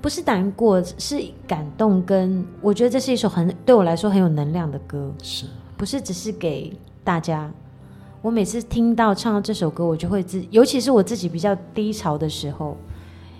[0.00, 5.46] 不是难过，是感动，跟我觉得这是一首很对我来说很有能量的歌，是。
[5.76, 6.72] 不是只是给
[7.04, 7.50] 大家？
[8.20, 12.76] 我每次听到唱到这首歌，我就会自，尤其是我自己比较低潮的时候，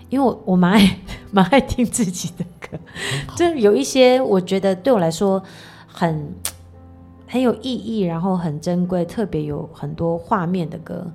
[0.09, 0.99] 因为我我蛮爱
[1.31, 2.77] 蛮爱听自己的歌，
[3.35, 5.43] 就有一些我觉得对我来说
[5.85, 6.33] 很
[7.27, 11.05] 很有意义，然后很珍贵，特别有很多画面的歌，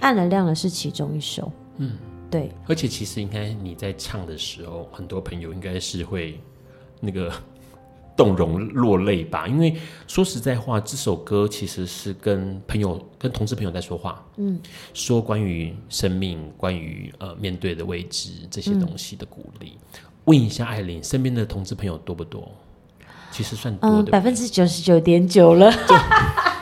[0.00, 1.92] 暗了亮了是其中一首，嗯。
[2.34, 6.40] 对，而且其实应该你在唱的时候，很多朋友应该是会
[6.98, 7.32] 那个
[8.16, 9.46] 动容落泪吧？
[9.46, 9.76] 因为
[10.08, 14.58] 说实在话，这首歌其实是跟朋友、跟同事朋友在说话，嗯，
[14.92, 19.78] 说关于生命、关于呃面对的未知这些东西的鼓励。
[19.94, 22.50] 嗯、问一下艾琳，身边的同志朋友多不多？
[23.30, 25.72] 其实算多的，百分之九十九点九了。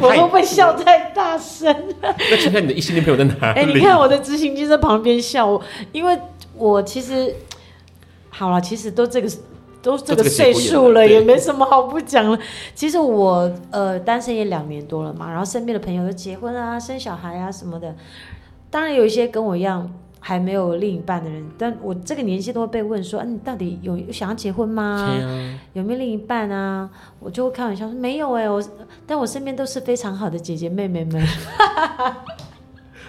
[0.00, 1.66] 我都被笑太大声
[2.00, 2.14] 了。
[2.30, 3.60] 那请看你的异性恋朋友在哪里？
[3.60, 6.18] 哎、欸，你看我的执行机在旁边笑我，因为
[6.56, 7.34] 我其实
[8.30, 9.28] 好了，其实都这个
[9.82, 12.38] 都这个岁数了，也没什么好不讲了。
[12.74, 17.94] 其实我呃单身也两年多了嘛，然后身边的朋友都结婚啊、生小孩啊什么的，
[18.70, 19.92] 当然有一些跟我一样。
[20.26, 24.82] 还没有另一半的人，但我这个年纪都会被问说：“嗯、啊，你到底有想要结婚吗？
[24.82, 26.88] 啊、有没有另一半啊？”
[27.20, 28.64] 我就会开玩笑说：“没有哎、欸，我
[29.06, 31.22] 但我身边都是非常好的姐姐妹妹们。”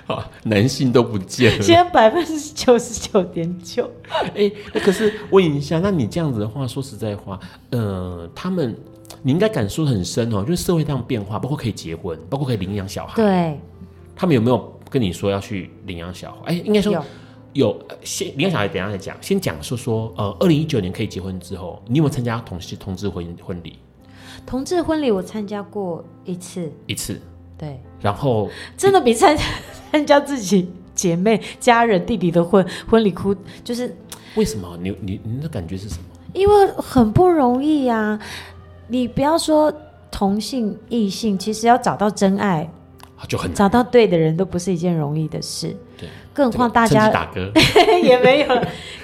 [0.06, 3.90] 好，男性都不见了，现在百分之九十九点九。
[4.36, 8.76] 哎，可是问一下，那你这样子的话，说实在话，呃，他们
[9.24, 13.58] 你应该感受很深哦，就是社会这样变化，包括可以结婚，包括可以领养小孩，对，
[14.18, 14.75] 他们有没有？
[14.96, 17.04] 跟你说要去领养小孩，哎、欸，应该说有，
[17.52, 19.18] 有先领养小孩，等一下再讲。
[19.20, 23.78] 先讲说说，呃，二零一九年可以结婚之后，你有没有参加同志同志婚婚礼？
[24.46, 27.20] 同志婚礼我参加过一次，一次，
[27.58, 27.78] 对。
[28.00, 29.38] 然后真的比参
[29.92, 33.94] 参加自己姐妹、家人、弟弟的婚婚礼哭，就是
[34.36, 34.78] 为什么？
[34.82, 36.04] 你你你的感觉是什么？
[36.32, 38.20] 因为很不容易呀、啊。
[38.88, 39.74] 你不要说
[40.10, 42.70] 同性、异性，其实要找到真爱。
[43.28, 47.12] 就很找到对的人都不是一件容易的事，对，更何况大家
[48.04, 48.48] 也没有，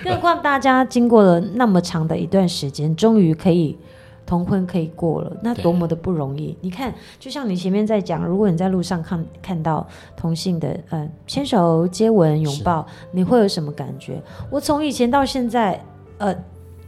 [0.04, 3.78] 更何况大家经过了那么长的一段时间，终于可以
[4.26, 6.56] 同婚可以过了，那多么的不容易！
[6.62, 14.22] 你看，就像你前面在讲，如果你在路上看看到同性的，呃，牵手、接吻、拥抱，你会有什么感觉？
[14.50, 15.84] 我从以前到现在，
[16.18, 16.36] 呃，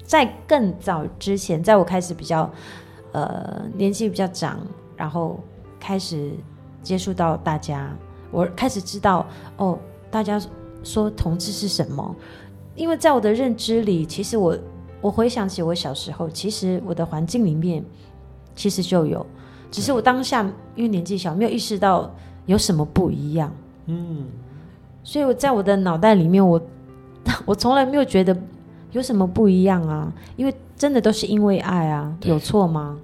[0.04, 2.50] 在更早之前，在我开始比较，
[3.12, 4.60] 呃，年纪比较长，
[4.96, 5.40] 然后
[5.80, 6.32] 开始。
[6.84, 7.90] 接触到大家，
[8.30, 9.26] 我开始知道
[9.58, 9.80] 哦，
[10.12, 10.40] 大家
[10.84, 12.16] 说同志是什么？
[12.76, 14.58] 因为在我的认知里，其实我
[15.00, 17.84] 我回想起我小时候，其实我的环境里面
[18.56, 19.26] 其实就有，
[19.72, 20.44] 只是我当下
[20.76, 22.14] 因为年纪小，没有意识到
[22.46, 23.52] 有什么不一样。
[23.86, 24.26] 嗯，
[25.04, 26.62] 所以我在我的脑袋里面，我
[27.46, 28.36] 我从来没有觉得
[28.92, 32.98] 有什么不一样啊，因为真的都是因为爱啊，有错吗？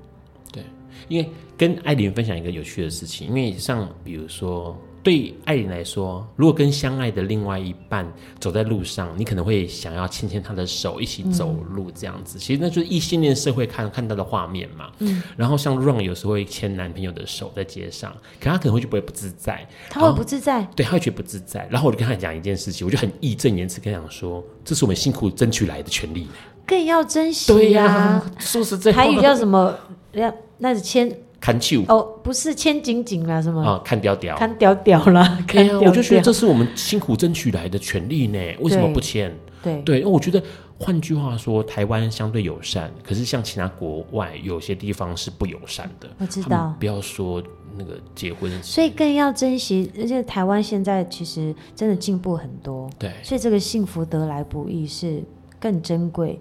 [0.52, 0.63] 对，
[1.08, 1.30] 因为。
[1.60, 12.38] 跟艾琳分享一个有趣的事情，因为像比如说，对艾琳来说，如果跟相爱的另外一半走在路上，你可能会想要牵牵他的手，一起走路这样子。
[12.38, 14.89] 嗯、其实那就是异性恋社会看看到的画面嘛。
[15.00, 15.22] 嗯。
[15.36, 19.67] 然后像 Ron 有时候会牵男朋友的手在街上，可他可能会就不会不自在。
[19.89, 20.63] 他会不自在？
[20.78, 21.67] 对，他会觉得不自在。
[21.69, 26.26] 然后我就跟他讲一件事情，我就很义正言辞跟他讲说，这是我们辛苦争取来的权利，
[26.65, 27.54] 更要珍惜、啊。
[27.54, 29.78] 对呀、啊，说实在话，台语叫什么？
[30.13, 31.10] 那那是牵。
[31.39, 33.82] 看手哦，不是牵紧紧啦，什么啊？
[33.84, 35.39] 看屌屌，看屌屌啦。
[35.47, 39.34] 对啊，我就觉得这是我们辛苦争取来的权利呢，为什么不签？
[39.62, 40.41] 对对，我觉得
[40.78, 46.10] 换句话说，台湾相对友善，可是像其他国外有些地方是不友善的。
[46.17, 47.43] 我知道，不要说
[47.78, 49.91] 那个结婚，所以更要珍惜。
[49.99, 55.21] 而且台湾现在其实真的进步很多，对，所以这个幸福得来不易是
[55.60, 56.39] 更珍贵。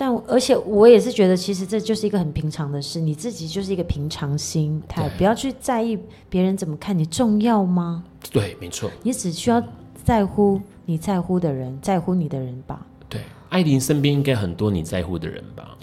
[0.00, 5.98] 但而且我也是觉得，其实这就是一个很平常的事，你自己就是一个平常心态，不要去在意
[6.30, 8.04] 别人怎么看你，重要吗？
[8.30, 9.60] 对，没错，你只需要
[10.04, 12.86] 在乎你在乎的人，在乎你的人吧。
[13.08, 15.76] 对，艾琳身边应该很多你在乎的人吧？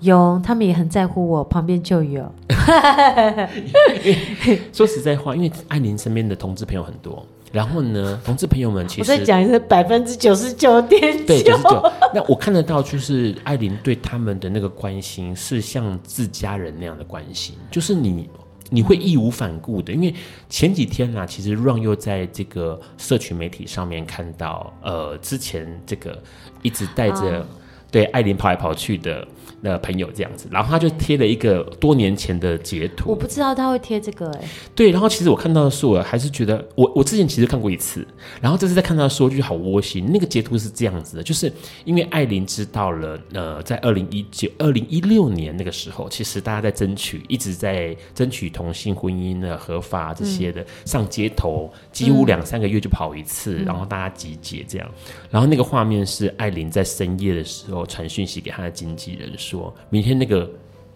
[0.00, 2.32] 有，他们也很在乎我，旁边就有。
[4.72, 7.26] 说实在话，因为艾琳身边的同志朋友很多。
[7.52, 11.92] 然后呢，同志朋友们其实我再讲一次，百分之九十九点九，对，九十九。
[12.14, 18.28] 那我看得到，就是艾琳对他们的那个关心，是像自家人那样的关心，就是你
[18.68, 19.92] 你会义无反顾的。
[19.92, 20.14] 因为
[20.48, 26.22] 前几天啦，其实 Run 又在这个社群媒体上面看到，呃，之前这个
[26.62, 27.44] 一直带着
[27.90, 29.26] 对艾琳跑来跑去的。
[29.60, 33.10] 那朋友这样子，然后他就贴了一个多年前的截图。
[33.10, 34.48] 我不知道他会贴这个哎、欸。
[34.74, 38.06] 对，然后其实我看到的时候，我还是觉得我我之前其实看过一次，
[38.40, 40.10] 然后这次再看到的时候就好窝心。
[40.10, 41.52] 那个截图是这样子的，就是
[41.84, 54.90] 因为艾琳知道了，呃，在二零一九、二零一六年那个时候，其实大家在争取，一直在争取同性婚姻的合法这些的，嗯、上街头几乎两三个月就跑一次，嗯、然后大家集结这样。
[55.30, 59.49] 然后那个画面是艾琳在深夜的时候传讯息给他的经纪人说。
[59.50, 60.48] 说明天那个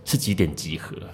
[0.04, 1.10] 是几点集合啊？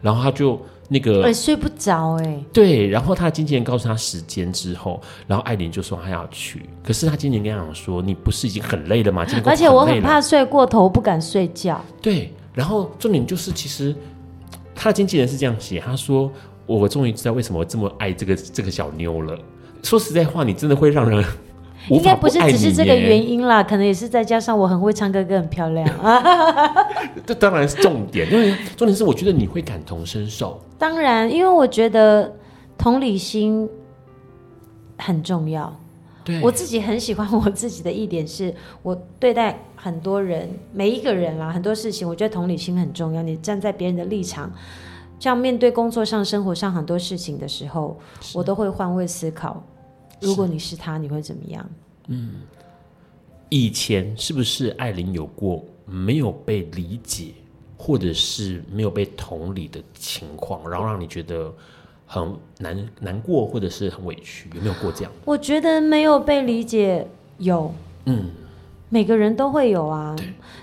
[0.00, 2.44] 然后他就那个，哎，睡不着哎。
[2.52, 6.68] 对，然后他的经纪人告诉他时间之后，然后艾琳就说他要去。
[6.84, 11.80] 可是他经纪人跟他讲说：“你不是已经很累了吗？”了而且我很怕睡过头，不敢睡觉。
[12.00, 13.94] 对，然后重点就是，其实
[14.74, 16.30] 他的经纪人是这样写：“他说
[16.66, 19.36] 我终于知道为什么我这么爱这个这个小妞了。”
[19.82, 21.24] 说实在话，你真的会让人。
[21.88, 25.88] 应该不是只是这个原因啦，可能也是再加上我很会唱歌，歌很漂亮。
[27.24, 30.60] 这当然是重点，因为重点是我觉得你会感同身受。
[30.78, 32.32] 当然，因为我觉得
[32.76, 33.68] 同理心
[34.98, 35.74] 很重要。
[36.24, 43.22] 对，我自己很喜欢我自己的一点是，我对待很多人，每一个人啦，很多事情，我觉得同理心很重要。
[43.22, 44.52] 你站在别人的立场，
[45.20, 47.96] 这样面对工作上、生活上很多事情的时候，
[48.34, 49.62] 我都会换位思考。
[50.20, 51.68] 如果你是他，你会怎么样？
[52.08, 52.34] 嗯，
[53.48, 57.34] 以前是不是艾琳有过没有被理解，
[57.76, 61.52] 或者是没有被同理的情况，然后让你觉得
[62.06, 64.48] 很难难过，或者是很委屈？
[64.54, 65.12] 有没有过这样？
[65.24, 67.06] 我觉得没有被理解
[67.38, 67.74] 有，
[68.06, 68.30] 嗯，
[68.88, 70.16] 每个人都会有啊。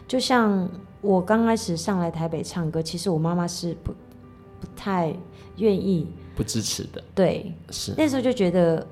[0.08, 0.68] 就像
[1.02, 3.94] 我刚开始上来台北唱歌，其实我妈妈是不
[4.62, 5.14] 不太
[5.58, 7.04] 愿意、不支持的。
[7.14, 8.88] 对，是那时候就觉得。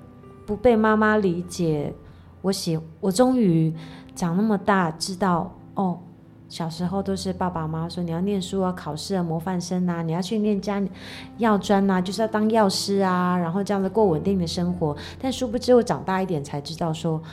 [0.52, 1.94] 不被妈妈理解，
[2.42, 3.74] 我喜我终于
[4.14, 5.98] 长那么大，知道哦，
[6.50, 10.84] 小时候都是爸爸妈妈说你要念书啊，考试啊，模范生啊，你要去念家
[11.38, 14.94] 药专啊，就是要当药师啊，然后这样子过稳定的生活。
[15.22, 17.24] 但殊不知我长大一点才知道说，说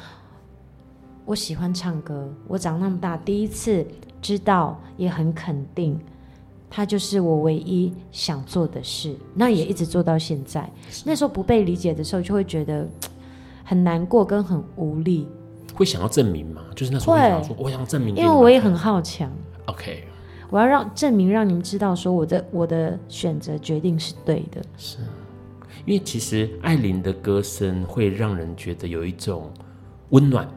[1.25, 2.33] 我喜欢唱歌。
[2.47, 3.85] 我长那么大第一次
[4.23, 5.99] 知道，也很肯定。
[6.71, 10.71] 他就是我唯一想做的事，那也一直做到现在。
[11.03, 12.87] 那时候不被理解的时候，就会觉得
[13.69, 15.29] 很难过跟很无力。
[15.75, 16.63] 会想要证明吗？
[16.75, 19.31] 就是那时候会想说，我想证明，因为我也很好强。
[19.67, 20.05] OK，
[20.49, 24.63] 我要让证明让你们知道，说我的我的选择决定是对的。
[24.79, 24.97] 是，
[25.85, 29.51] 因为其实艾琳的歌声会让人觉得有一种
[30.09, 30.49] 温暖。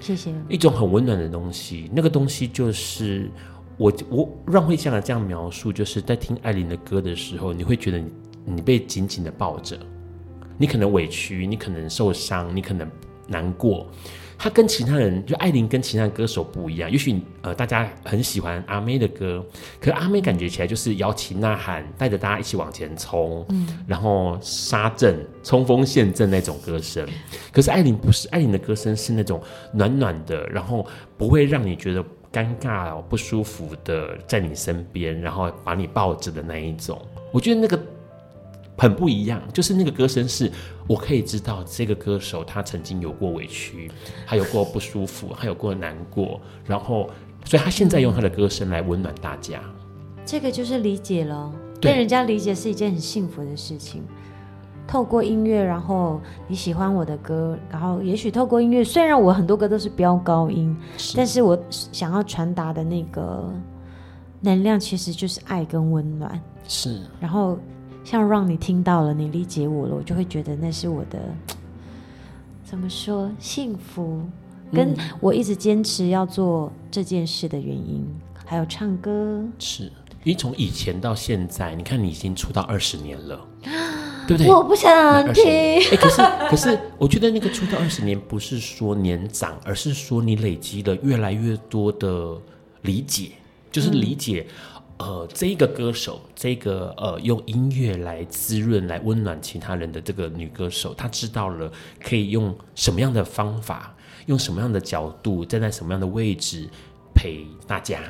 [0.00, 0.32] 谢谢。
[0.48, 3.30] 一种很温暖的东西，那个东西就是。
[3.76, 8.10] 我我让会这样这样描述，就是在听艾琳的歌的时候，你会觉得你
[8.44, 9.78] 你被紧紧的抱着，
[10.58, 12.86] 你可能委屈，你可能受伤，你可能
[13.26, 13.86] 难过。
[14.36, 16.90] 他跟其他人，就艾琳跟其他歌手不一样。
[16.90, 19.44] 也许呃大家很喜欢阿妹的歌，
[19.80, 27.04] 可是阿妹感觉起来就是摇旗呐喊，带着大家一起往前冲，嗯，然后杀阵、冲锋陷阵那种歌声。
[27.52, 29.40] 可是艾琳不是，艾琳的歌声是那种
[29.72, 32.04] 暖暖的，然后不会让你觉得。
[32.30, 37.00] 尴尬哦，不舒服的在你身边，然后把你抱着的那一种，
[37.32, 37.80] 我觉得那个
[38.78, 39.42] 很不一样。
[39.52, 40.50] 就是那个歌声是，
[40.86, 43.90] 我可以知道这个歌手他曾经有过委屈，
[44.24, 47.10] 还有过不舒服，还有过难过，然后
[47.44, 49.60] 所以他现在用他的歌声来温暖大家。
[50.24, 54.02] 这个就是理解了，被人家理解是一件很幸福的事情。
[54.86, 63.52] 透过音乐，然后你喜欢我的歌，然后也许透过音乐，虽然我很多歌都是飙高音，是但是我想要传达的那个
[64.40, 66.40] 能量其实就是爱跟温暖。
[66.66, 67.02] 是。
[67.20, 67.58] 然后
[68.10, 71.18] 像让你听到了，你理解我了，我就会觉得那是我的
[72.64, 74.22] 怎么说幸福，
[74.72, 78.02] 跟我一直坚持要做这件事的原因，
[78.46, 79.44] 还有唱歌。
[79.58, 79.92] 是，
[80.22, 83.46] 你从以前到现在，你看你已经出道二十年了，
[84.26, 84.50] 对不对？
[84.50, 85.44] 我不想听。
[85.44, 92.40] 哎、欸，可是 可是，我觉得那个出道二十年不是说年长，而是说你累积了越来越多的
[92.80, 93.32] 理解，
[93.70, 94.46] 就是理解。
[94.48, 101.70] 嗯呃，这一个歌手，这个呃，用音乐来滋润、来温暖其他人的这个女歌手，她知道了
[102.02, 103.94] 可以用什么样的方法，
[104.26, 106.68] 用什么样的角度，站在什么样的位置
[107.14, 108.00] 陪大家。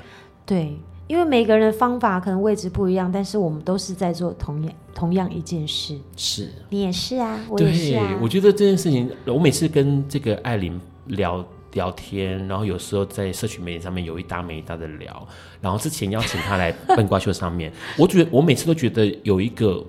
[0.46, 5.94] 对，因为每个人的方法可能位置不一样，但是我们都是在做同样同样一件事。
[6.16, 8.08] 是，你也是啊，我也是啊。
[8.08, 11.46] 对，我觉得这件事情，我每次跟这个艾琳聊。
[11.72, 15.26] 聊天，然后有时候在社群媒体上面有一搭没一搭的聊，
[15.60, 19.84] 然后之前邀请他来笨瓜秀上面， 我觉得我每次都觉得有一个，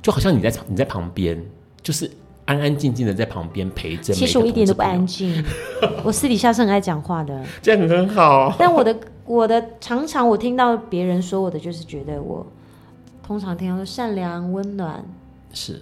[0.00, 1.44] 就好像你在你在旁边，
[1.82, 2.10] 就是
[2.46, 4.12] 安安静静的在旁边陪着。
[4.14, 5.44] 其实我一点都不安静，
[6.02, 8.54] 我私底下是很爱讲话的，这样很好。
[8.58, 12.46] 但我的我的常常我听到别人说我的，就是觉得我
[13.22, 15.04] 通常听到说善良温暖
[15.52, 15.80] 是，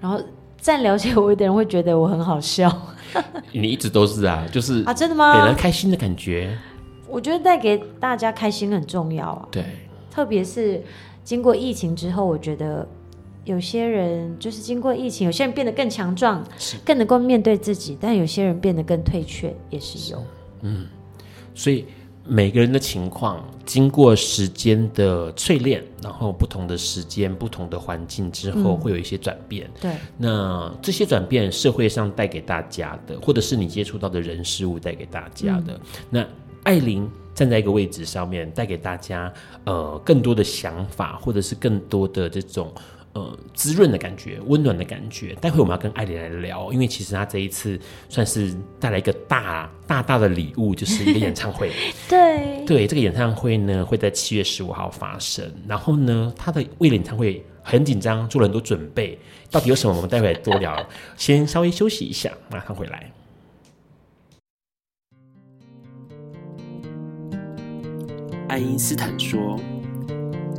[0.00, 0.20] 然后
[0.60, 2.70] 再了解我一点人会觉得我很好笑。
[3.52, 5.40] 你一直都是啊，就是啊，真的吗？
[5.40, 6.56] 给人开心的感觉。
[7.08, 9.48] 我觉得带给大家开心很重要啊。
[9.50, 9.64] 对，
[10.10, 10.82] 特别是
[11.24, 12.86] 经过疫情之后，我觉得
[13.44, 16.44] 有些人就是经过疫情，有些人变得更强壮，
[16.84, 20.22] 更能够面对自己；但有些人变得更退却，也是有。
[20.62, 20.86] 嗯，
[21.54, 21.86] 所以。
[22.28, 29.66] 每个人的情况，经过时间的淬炼，然后不同的时间、不同的环境之后，会有一些转变。
[29.66, 36.26] 嗯、对，那这些转变，社会上带给大家的，或者是你接触到的人事物带给大家的，嗯、那
[36.64, 39.32] 艾琳站在一个位置上面，带给大家
[39.64, 42.70] 呃更多的想法，或者是更多的这种。
[43.18, 45.34] 呃，滋润的感觉，温暖的感觉。
[45.40, 47.76] 待会我们要跟艾琳来聊，因为其实她这一次
[48.08, 51.72] 算是带来一个大大大的礼物，就是一个演唱会。
[52.08, 55.52] 对对，这个演唱会呢会在七月十五号发生。
[55.66, 59.18] 然后呢，他的为了演唱会很紧张，做了很多准备。
[59.50, 59.96] 到底有什么？
[59.96, 60.86] 我们待会来多聊。
[61.16, 63.10] 先稍微休息一下，马上回来。
[68.48, 69.58] 爱因斯坦说：“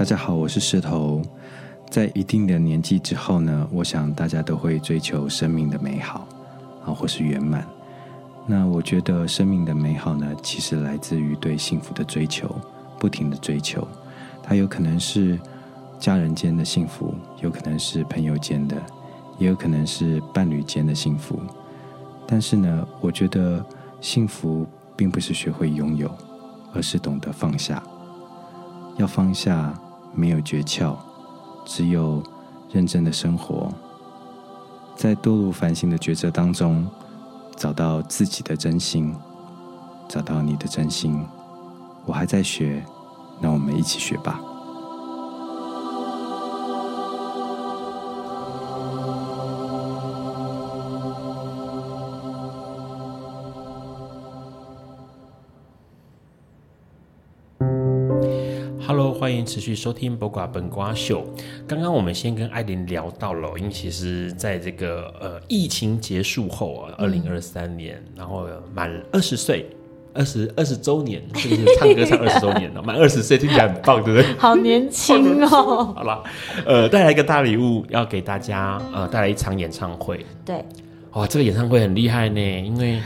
[0.00, 1.20] 大家好，我是石头。
[1.90, 6.26] 在一定的年纪之后呢，我想大家都会追求生命的美好，
[6.86, 7.66] 啊，或是圆满。
[8.46, 12.48] 那我觉得生命的美好呢，其实来自于对幸福的追求，
[12.98, 13.86] 不停的追求。
[14.42, 15.38] 它有可能是
[15.98, 18.82] 家人间的幸福，有可能是朋友间的，
[19.36, 21.38] 也有可能是伴侣间的幸福。
[22.26, 23.62] 但是呢，我觉得
[24.00, 26.10] 幸福并不是学会拥有，
[26.72, 27.82] 而是懂得放下。
[28.96, 29.72] 要放下，
[30.12, 30.96] 没有诀窍。
[31.64, 32.22] 只有
[32.72, 33.72] 认真的生活，
[34.96, 36.86] 在多如繁星的抉择当中，
[37.56, 39.14] 找到自己的真心，
[40.08, 41.24] 找到你的真心。
[42.06, 42.82] 我还在学，
[43.40, 44.40] 那我们一起学吧。
[59.40, 61.24] 迎持续收听《博瓜本瓜秀》。
[61.66, 69.68] 刚刚我们先跟艾琳聊到了，因为其实在这个呃疫情结束后啊，二零二三年，然后满二十岁，
[70.12, 72.82] 二十二十周年，是不是唱歌唱二十周年了？
[72.82, 74.32] 满二十岁听起来很棒，对不对？
[74.36, 75.92] 好年轻哦！
[75.96, 76.22] 好了，
[76.66, 80.24] 呃，带来一个大礼物，要给大家呃带来一场演唱会。
[80.44, 80.64] 对，
[81.12, 83.00] 哇，这个演唱会很厉害呢，因为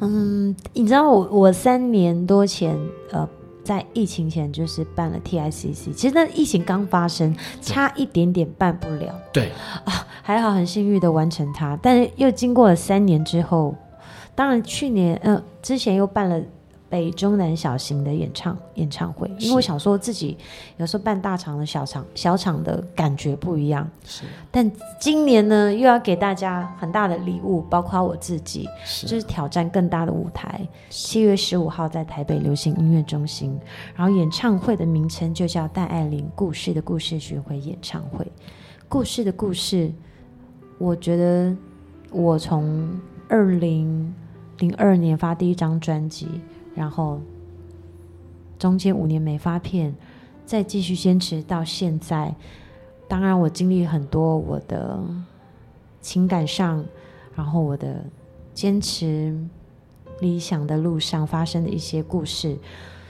[0.00, 2.78] 嗯，你知道我我三年多前
[3.10, 3.28] 呃。
[3.64, 9.14] 在疫情前就是办了 TICC，其实那疫情刚发生，差一点点办不了。
[9.32, 9.50] 对
[9.84, 13.74] 啊，还好很幸运的完成它，但是又经过了三年之后，
[14.34, 16.42] 当然去年呃之前又办了。
[16.92, 20.36] 北中南小型的演唱演唱会，因为我想说自己
[20.76, 23.90] 有时候办大场的小场小场的感觉不一样。
[24.04, 24.70] 是，但
[25.00, 30.60] 今年呢，又要给大家很大的礼物，包括我自己，是就是挑战更大的舞台。
[30.90, 33.58] 七月十五号在台北流行音乐中心，
[33.96, 38.30] 然后演唱会的名称就叫戴爱玲故事的故事巡回演唱会。
[38.86, 39.90] 故事的故事，
[40.76, 41.56] 我觉得
[42.10, 42.86] 我从
[43.30, 44.14] 二零。
[44.58, 46.28] 零二年发第一张专辑，
[46.74, 47.20] 然后
[48.58, 49.94] 中间五年没发片，
[50.46, 52.34] 再继续坚持到现在。
[53.08, 54.98] 当然，我经历很多我的
[56.00, 56.84] 情感上，
[57.34, 58.04] 然后我的
[58.54, 59.36] 坚持
[60.20, 62.56] 理想的路上发生的一些故事。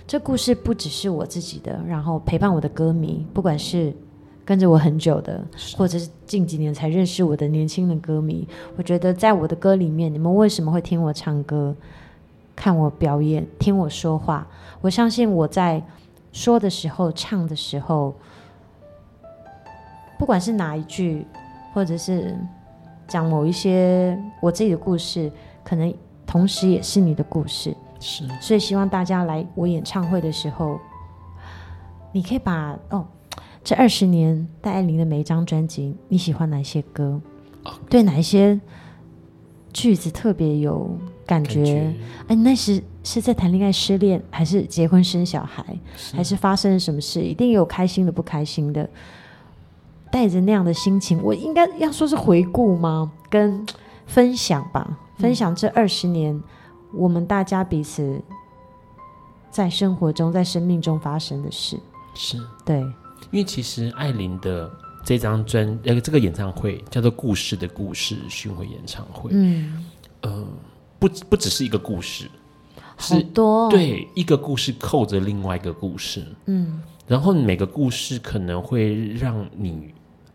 [0.04, 3.94] 这故事不只是我自己的，然后陪伴我的歌迷，不管是
[4.44, 5.42] 跟着我很久的，
[5.76, 8.46] 或者是近几年才认识我的年轻的歌迷，
[8.76, 11.74] 我觉得在我的歌里面，你们为什么会听我唱歌、
[12.54, 14.46] 看我表演、听我说话？
[14.80, 15.82] 我相信我在
[16.32, 18.14] 说的时候、唱的时候。
[20.18, 21.26] 不管是哪一句，
[21.74, 22.38] 或者是
[23.08, 25.28] 讲某一些我自己的故事，
[25.64, 25.92] 可能
[26.24, 27.76] 同时也是你的故事。
[27.98, 30.78] 是，所以希望大家来我演唱会的时候，
[32.12, 33.04] 你可以把哦，
[33.64, 37.20] 这二十年戴爱玲的每一张专辑，你喜欢哪些歌.
[37.90, 38.60] 对哪一些
[39.72, 40.88] 句子特别有
[41.26, 41.94] 感觉？
[42.28, 45.64] 哎，那时是在谈恋爱、失恋，还是结婚生小孩，
[45.96, 47.20] 是还是发生了什么事？
[47.20, 48.88] 一定有开心的、不开心的。
[50.10, 53.10] 带着那样的心情，我应该要说是回顾吗？
[53.30, 53.66] 跟
[54.06, 56.42] 分享吧，分享这二十年，嗯、
[56.92, 58.20] 我们大家彼此
[59.50, 61.80] 在生活中、在生命中发生的事。
[62.14, 62.80] 是对，
[63.30, 64.70] 因为其实艾琳的
[65.02, 69.86] 这张专呃这个演唱会叫做《故事的故事》巡回演唱会，嗯
[70.20, 70.46] 呃
[71.02, 72.30] 不不只是一个故事，
[72.96, 79.92] 好多、哦、对一个故事扣着另外一个故事，嗯，然后每个故事可能会让你。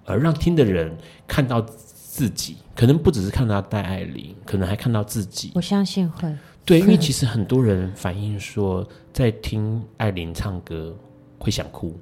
[0.09, 0.97] 呃让听的人
[1.27, 5.51] 看到自己，可能不只是看到戴爱玲，可能还看到自己。
[5.53, 6.33] 我相信会。
[6.63, 10.95] 对，因为其实很多人反映说，在听爱玲唱歌
[11.37, 11.99] 会想哭。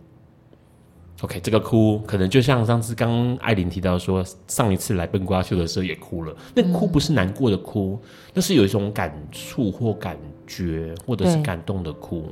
[1.22, 6.36] OK，这个哭可能就像上次刚艾琳提到说，上一次来笨瓜秀的时候也哭了。
[6.53, 7.99] 那哭不是难过的哭，
[8.34, 12.26] 那、嗯、是有一种感触或感觉，或者是感动的哭。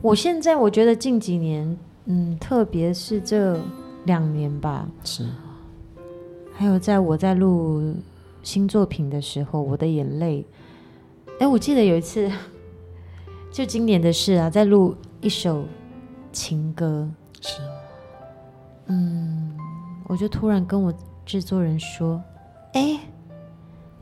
[0.00, 3.58] 我现在我觉得近几年，嗯，特别是这。
[4.04, 5.24] 两年吧，是。
[6.52, 7.94] 还有，在我在录
[8.42, 10.44] 新作品的时候，我的眼泪。
[11.38, 12.28] 哎，我记得有一次，
[13.52, 15.64] 就今年的事啊，在录一首
[16.32, 17.08] 情歌。
[17.40, 17.60] 是。
[18.92, 19.56] 嗯，
[20.06, 20.92] 我就突然跟我
[21.24, 22.22] 制作人说
[22.74, 23.00] ：“哎，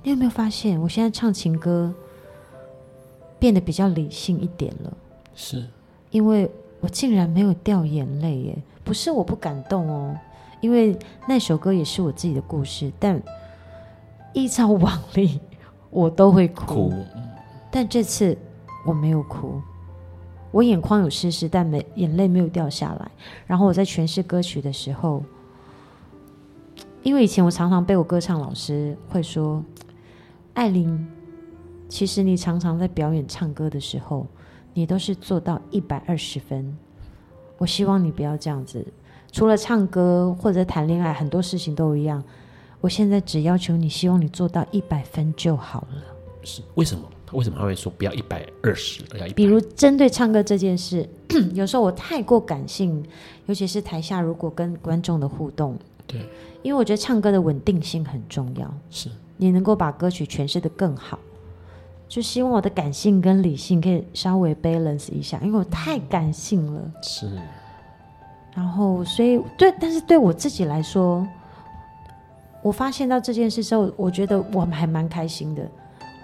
[0.03, 1.95] 你有没有发现，我现在唱情歌
[3.38, 4.93] 变得比较理性一点了？”
[5.34, 5.64] 是。
[6.11, 8.59] 因为我竟然没有掉眼泪耶。
[8.82, 10.18] 不是我不感动哦，
[10.61, 12.91] 因为那首歌也是我自己的故事。
[12.99, 13.22] 但
[14.32, 15.38] 依照往例，
[15.91, 16.88] 我都会哭。
[16.88, 16.95] 哭。
[17.70, 18.36] 但这次
[18.84, 19.62] 我没有哭，
[20.51, 23.11] 我眼眶有湿湿，但没眼泪没有掉下来。
[23.46, 25.22] 然后我在诠释歌曲的时候，
[27.03, 29.64] 因为以前我常常被我歌唱老师会说
[30.55, 31.07] ：“爱玲，
[31.88, 34.26] 其实你常常在表演唱歌的时候，
[34.74, 36.76] 你都是做到一百二十分。”
[37.59, 38.84] 我希望你不要这样子，
[39.30, 42.22] 除了唱歌或者谈恋爱，很多事情都一样。
[42.80, 46.03] 我现在只要求你，希望你做到一百分就好了。
[46.42, 47.05] 是为什么？
[47.33, 49.33] 为什么他会说不要一百二十，要一？
[49.33, 51.09] 比如针对唱歌这件事，
[51.55, 53.05] 有时候我太过感性，
[53.47, 55.76] 尤其是台下如果跟观众的互动，
[56.07, 56.20] 对，
[56.62, 61.18] 因为我觉得唱歌的稳定性很重要，是你能够把歌曲诠释的更好。
[62.09, 66.93] 就希望我的感性跟理性可以稍微 balance 一下，因为我太感性了。
[67.03, 67.31] 是。
[68.53, 71.24] 然后，所以对，但是对我自己来说，
[72.62, 75.62] 我发现到这件事之后，我觉得我还蛮开心的。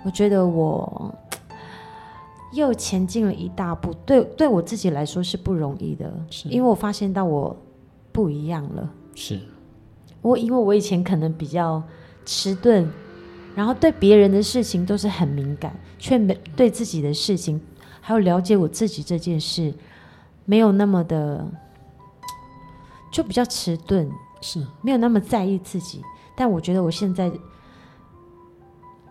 [0.06, 1.12] 我觉得我
[2.52, 7.56] 又前进了一大步，对，对我自己来说是不容易的，是因为我发现到我
[8.12, 8.88] 不一样了。
[9.16, 9.40] 是。
[10.22, 11.82] 我因为我以前可能比较
[12.24, 12.88] 迟钝。
[13.56, 17.58] 然后对别人的事情都是很敏感，却没对自己的事情，
[18.02, 19.72] 还有了解我自己这件事，
[20.44, 21.50] 没有那么的，
[23.10, 24.10] 就比较迟钝，
[24.42, 26.02] 是没有那么在意自己。
[26.36, 27.32] 但我觉得我现在，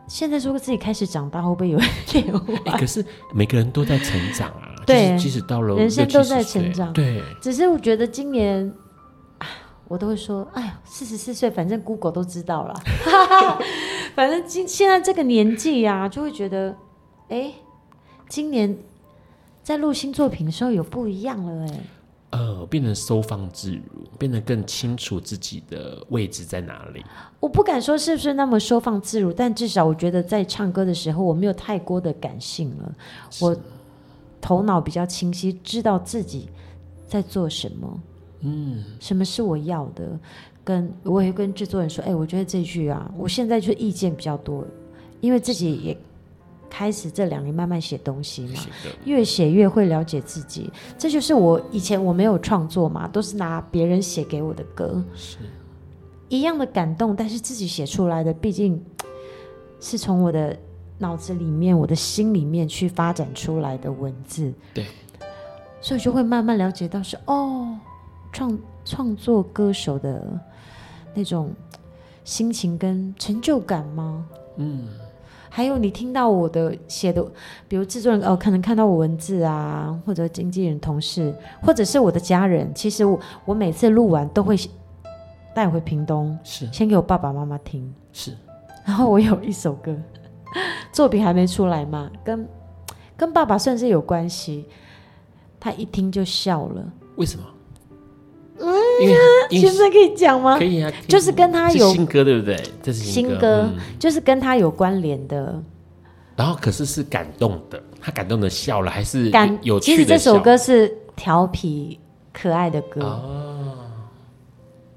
[0.08, 2.32] 现在如果自己开始长大，会不会有一点？
[2.78, 7.22] 可是每个人都在成长啊，对，即使到了人生都在成长，对。
[7.42, 8.74] 只是我觉得今年。
[9.88, 12.74] 我都会说，哎呀，四十四岁，反正 Google 都知道了。
[14.16, 16.76] 反正今现在这个年纪呀、啊，就会觉得，
[17.30, 17.54] 哎，
[18.28, 18.76] 今年
[19.62, 21.80] 在录新作品的时候有不一样了，哎。
[22.36, 23.82] 呃，变得收放自如，
[24.20, 27.02] 变得更清楚自己的位置在哪里。
[27.40, 32.94] 我不敢说是不是那么收放自如，但至少我觉得在唱歌的时候，我没有太过的感性了。
[33.40, 33.56] 我
[34.42, 36.50] 头脑比较清晰，知道自己
[37.08, 38.00] 在做什么。
[38.42, 40.20] 嗯，什么是我要的？
[40.64, 44.66] 跟我也跟制作人说，哎，我觉得这句啊，我现在就意见比较多，
[45.22, 45.98] 因为自己也
[46.70, 48.62] 开始这两年慢慢写东西嘛，
[49.06, 50.72] 越写越会了解自己。
[50.98, 55.38] 这就是我以前我没有创作嘛，都是拿别人写给我的歌，是
[56.28, 58.84] 一样的感动，但是自己写出来的，毕竟
[59.80, 60.58] 是从我的
[60.98, 64.54] 脑子里面、我的心里面去发展出来的文字。
[64.74, 64.86] 对，
[65.80, 67.78] 所以就会慢慢了解到是哦，
[68.34, 70.40] 创创作歌手的
[71.14, 71.54] 那种
[72.24, 74.26] 心情跟成就感吗？
[74.58, 74.88] 嗯。
[75.56, 77.26] 还有你听到我的写的，
[77.66, 82.70] 比如制作人哦，可能看到我文字啊，或者经纪人、同事，或者是我的家人。
[82.76, 84.58] 其实我我每次录完都会
[85.54, 88.36] 带回屏东，是先给我爸爸妈妈听，是。
[88.84, 89.96] 然后我有一首歌，
[90.92, 92.46] 作品还没出来嘛，跟
[93.16, 94.66] 跟爸爸算是有关系，
[95.58, 96.84] 他一听就笑了。
[97.16, 97.46] 为什么？
[98.60, 98.68] 嗯，
[99.52, 100.58] 现在可以讲吗？
[100.58, 102.62] 可以啊，就是跟他有新歌，对不对？
[102.82, 105.62] 这是新歌，就是跟他有关联的。
[106.36, 109.92] 然后可是是感动的，他感动的笑了，还是感有趣？
[109.92, 112.00] 其实这首歌是调皮
[112.34, 113.78] 可爱的歌哦。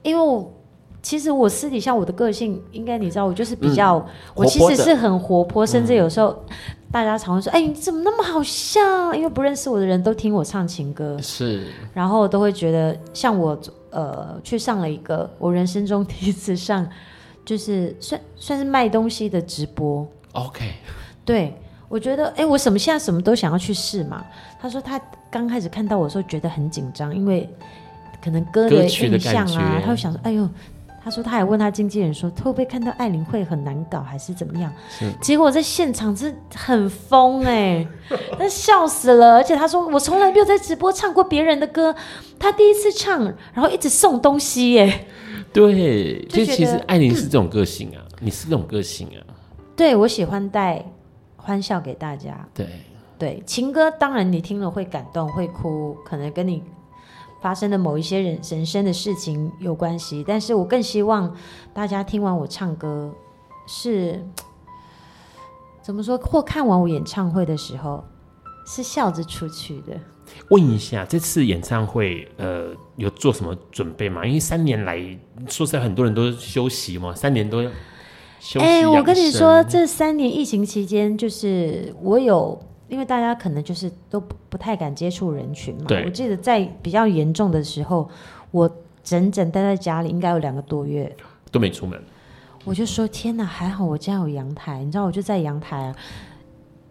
[0.03, 0.51] 因为我
[1.09, 6.37] 其实我私底下我的个性，应该你知道，我就是比较，嗯、我其实是很活泼，甚至有时候。
[6.91, 13.59] 大家常会说：“哎，你怎么那么好笑？”因为不认识我的人都听我唱情歌，是，然后都会觉得像我，
[13.91, 16.89] 呃，去上了一个我人生中第一次上，
[17.45, 20.07] 就是算算是卖东西的直播。
[20.33, 20.73] OK，
[21.27, 21.55] 对，
[21.91, 24.25] 我觉得，哎，我什么现在什么都想要去试嘛。
[24.59, 24.99] 他说他
[25.31, 27.47] 刚开始看到我的时候觉得很紧张，因为
[28.25, 30.49] 可能歌的印象啊，他会想说：“哎呦。”
[31.09, 34.71] 他说，他还问他经纪人说，会不会看到艾琳会很难搞，还是怎么样？
[35.23, 37.89] 结果在现场是很疯哎、欸，
[38.39, 39.37] 那笑死了。
[39.37, 41.95] 而且他说，我从来没有在直播唱过别人的歌，
[42.39, 45.07] 他第一次唱，然后一直送东西耶、欸。
[45.51, 49.25] 对，就其实艾琳是这种个性啊，嗯、你是这种个性啊。
[49.75, 50.85] 对，我喜欢带
[51.37, 52.47] 欢笑给大家。
[52.53, 52.67] 对
[53.19, 56.63] 对，情歌当然你听了会感动，会哭，可能跟你。
[57.41, 61.34] 发生的某一些人人生的事情有关系，但是我更希望
[61.72, 63.12] 大家听完我唱歌
[63.66, 64.24] 是
[65.82, 68.05] 怎么说，或看完我演唱会的时候
[68.66, 69.99] 是笑着出去的。
[70.51, 74.26] 问一下，这次演唱会呃有做什么准备吗？
[74.26, 74.99] 因为三年来
[75.49, 77.70] 说实在很多人都休息嘛，三年都要
[78.41, 78.66] 休息。
[78.66, 82.61] 哎、欸，我跟你说，这三年疫情期间，就是我有。
[82.89, 85.84] 因为大家可能就是都不不太敢接触人群嘛。
[85.86, 86.05] 对。
[86.05, 88.09] 我记得在比较严重的时候，
[88.51, 88.70] 我
[89.05, 91.14] 整整待在家里，应该有两个多月
[91.53, 92.01] 都没出门。
[92.64, 95.95] 我就说天哪，还好我家有阳台，你知道，我就在阳台啊，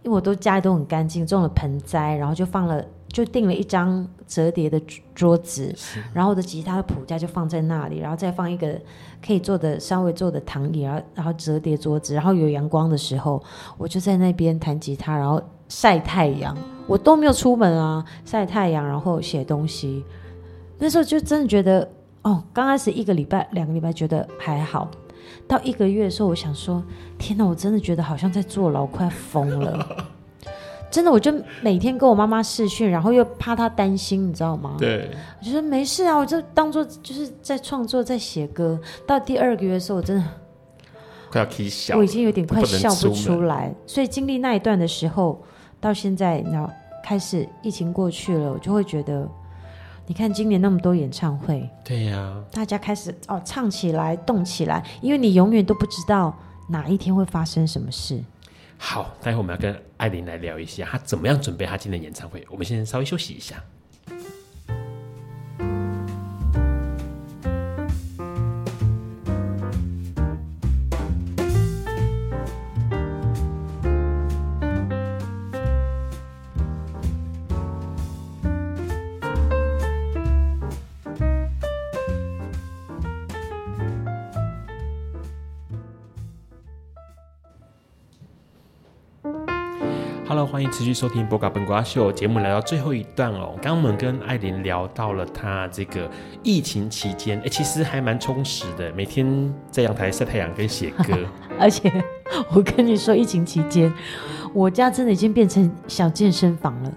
[0.01, 2.83] 因为我都家里都很干净，种了盆栽，然后就放了，
[3.17, 4.79] 就订了一张折叠的
[5.15, 5.73] 桌子，
[6.13, 8.79] 然后我的吉他的谱架就放在那里，然后再放一个
[9.25, 13.41] 可以坐的稍微坐的躺椅，然后然后折叠桌子，然后有阳光的时候，
[13.77, 15.41] 我就在那边弹吉他，然后。
[15.69, 16.57] 晒太阳，
[16.87, 20.01] 我都没有出门啊，晒太阳，然后写东西。
[20.77, 21.91] 那时候就真的觉得，
[22.21, 24.89] 哦，刚开始一个礼拜、两个礼拜觉得还好，
[25.45, 26.81] 到一个月的时候，我想说，
[27.17, 29.85] 天哪，我真的觉得好像在坐牢，快疯了。
[30.89, 34.75] 真的，我就每天跟我妈妈视讯，然后又怕她担心，你知道吗？
[34.77, 35.09] 对，
[35.39, 38.79] 我就说没事啊，我就当做就是在创作，在写歌。
[39.05, 40.23] 到第二个月的时候，我真的。
[41.31, 43.73] 快要笑，我已经有点快笑不出来。
[43.85, 45.41] 所以经历那一段的时候。
[45.79, 46.67] 到现在，你知道，
[47.03, 49.29] 开始疫情过去了，我就会觉得，
[50.07, 56.35] 你看今年那么多演唱会，对呀、啊，大家开始哦唱起来、动起来，因为你永远都不知道
[56.67, 58.19] 哪一天会发生什么事。
[58.77, 62.45] 好，待会我们要跟艾琳来聊一下，她怎么样准备她今年演唱会。
[62.49, 63.63] 我们先稍微休息一下。
[90.77, 93.55] 持续收听《播嘎本瓜秀》节目，来到最后一段哦。
[93.59, 96.07] 刚刚我们跟艾琳聊到了她这个
[96.43, 101.17] 疫情期间，哎，其实还蛮充实的，每天在阳台晒太阳跟写歌。
[101.59, 101.91] 而且
[102.53, 103.91] 我跟你说，疫情期间，
[104.53, 106.93] 我家真的已经变成小健身房了，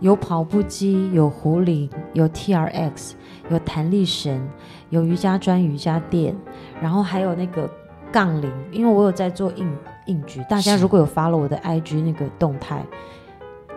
[0.00, 3.12] 有跑步机，有壶铃，有 TRX，
[3.50, 4.48] 有弹力绳，
[4.88, 6.34] 有瑜伽砖、瑜伽垫，
[6.80, 7.68] 然后还有那个
[8.10, 9.70] 杠铃，因为我有在做硬。
[10.06, 12.84] 硬举，大家如果有 follow 我的 IG 那个动态，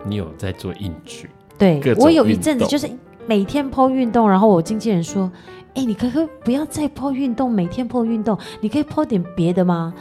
[0.04, 1.30] 你有在做硬举？
[1.56, 2.88] 对，我有一阵子就是
[3.26, 5.30] 每天 po 运动，然后我经纪人说
[5.74, 9.92] ：“哎、欸，你可不可以不要再 po 运动，每天 po 运动，你可以 po 点别的吗？”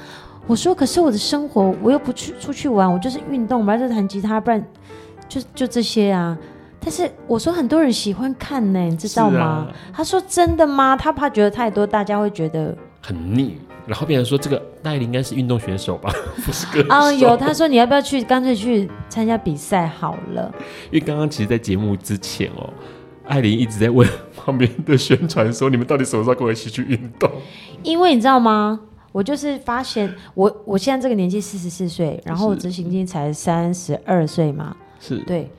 [0.46, 4.64] 我说，可是我的生活我又不去出去玩，我就是运动，不然就弹吉他，不然
[5.28, 6.38] 就就这些啊。
[6.80, 9.42] 但是我说很多人喜欢看呢，你知道吗？
[9.42, 10.96] 啊、他说真的吗？
[10.96, 13.58] 他怕觉得太多，大家会觉得很腻。
[13.88, 16.14] 然后别人说这个艾琳应该是运动选手吧，
[16.46, 17.12] 不是歌手啊？
[17.14, 20.54] 有他说你要不要去，干脆去参加比赛好了。
[20.92, 22.70] 因为刚刚其实，在节目之前哦，
[23.26, 27.32] 艾琳一直在问旁边的宣传说，你们到底什么时候跟我一起去运动？
[27.82, 28.80] 因为你知道吗？
[29.14, 35.50] 我就是发现我我现在这个年纪四十四岁，然后我执行金才三十二岁嘛，是对。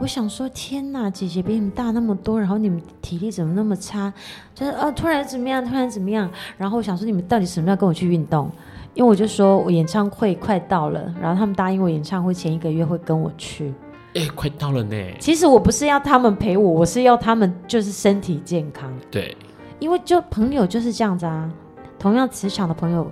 [0.00, 4.12] 我想说，天哪，姐姐比你们大那么多，然后你们体力怎么那么差？
[4.54, 6.28] 就是呃、啊，突然怎么样，突然怎么样？
[6.56, 8.50] 然后我想说，你们到底什么要跟我去运动？
[8.94, 13.72] 因为我就说我演唱会快到了，然后他们答应我演唱会前一个月会跟我去。
[14.14, 14.96] 哎，快到了呢。
[15.20, 18.92] 其实我不是要他们陪我，我是要他们就是身体健康。
[19.10, 19.36] 对，
[19.78, 21.50] 因为就朋友就是这样子啊，
[21.98, 23.10] 同样磁场的朋友，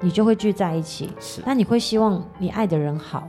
[0.00, 1.10] 你就会聚在一起。
[1.18, 3.28] 是，那你会希望你爱的人好。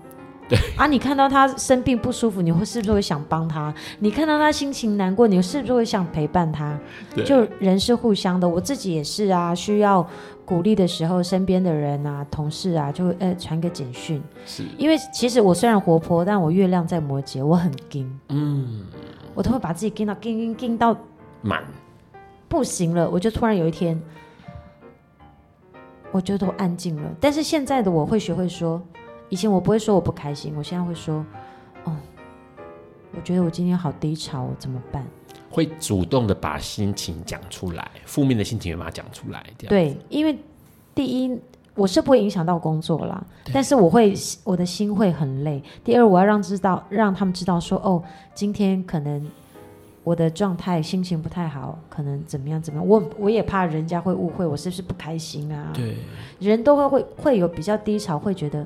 [0.50, 3.72] 对啊，你看到他生病不舒服，你会是不是会想帮他？
[4.00, 6.76] 你看到他心情难过，你是不是会想陪伴他？
[7.14, 9.54] 对，就人是互相的，我自己也是啊。
[9.54, 10.04] 需要
[10.45, 14.20] 鼓励的时候，身边的人啊、同事啊，就会呃传个简讯。
[14.43, 18.20] 是，因为其实我虽然活泼，但我月亮在摩羯，我很紧。
[18.30, 18.88] 嗯，
[19.36, 20.97] 我都会把自己紧到紧紧紧到
[21.43, 21.64] 满，
[22.47, 23.08] 不行了。
[23.08, 24.02] 我就突然有一天，
[26.12, 27.04] 我就都安静了。
[27.20, 28.82] 但是现在的我会学会说。
[29.30, 31.25] 以前我不会说我不开心，我现在会说，
[31.86, 31.95] 哦，
[33.15, 35.05] 我觉得我今天好低潮，怎么办？
[35.49, 39.43] 会主动的把心情讲出来，负面的心情也把它讲出来。
[39.57, 40.38] 对，因为
[40.93, 41.39] 第一
[41.75, 43.23] 我是不会影响到工作啦，
[43.53, 44.13] 但是我会
[44.43, 45.63] 我的心会很累。
[45.84, 48.03] 第二，我要让知道让他们知道说，哦，
[48.34, 49.30] 今天可能。
[50.04, 55.72] 我的状态心情不太好，可能怎么样怎么样，我我也怕人家会误会我是不是不开心啊？
[55.74, 55.97] 对，
[56.39, 58.66] 人都会会会有比较低潮，会觉得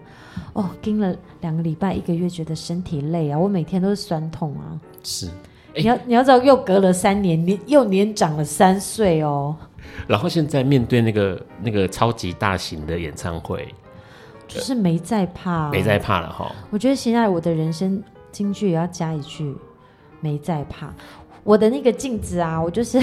[0.54, 4.80] 哦，跟了两个礼拜一个月，觉得身体累啊，我每天都是酸痛啊。
[5.04, 5.28] 是，
[5.76, 9.56] 你要你要知道，又隔了三年，你又年长了三岁哦。
[10.08, 13.68] 然后现在面对那个那个超级大型的演唱会，
[14.48, 16.50] 就是没在怕，没在怕了哈。
[16.70, 19.56] 我觉得现在我的人生京剧也要加一句，
[20.22, 20.94] 没在怕。
[21.44, 23.00] 我的那个镜子啊，我就是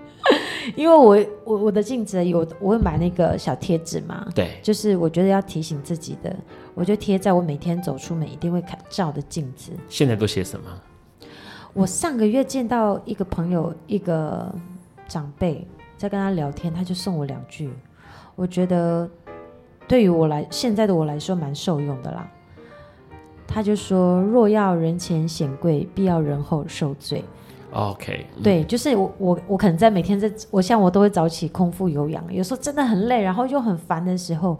[0.76, 6.34] 因为我我我的镜子有我会买那个小贴纸嘛，对，就是我觉得要提醒自己的，
[6.74, 9.72] 我就贴在我每天走出门一定会看照的镜子。
[9.88, 10.66] 现在都写什么？
[11.72, 14.52] 我上个月见到一个朋友，一个
[15.08, 15.66] 长辈
[15.96, 17.70] 在跟他聊天，他就送我两句，
[18.36, 19.08] 我觉得
[19.88, 22.30] 对于我来现在的我来说蛮受用的啦。
[23.52, 27.24] 他就说：“若要人前显贵，必要人后受罪。”
[27.72, 34.58] OK，对，就是我我我可能在每天在，我像我都会早起空腹有氧，有时候真的很累，然后又很烦的时候，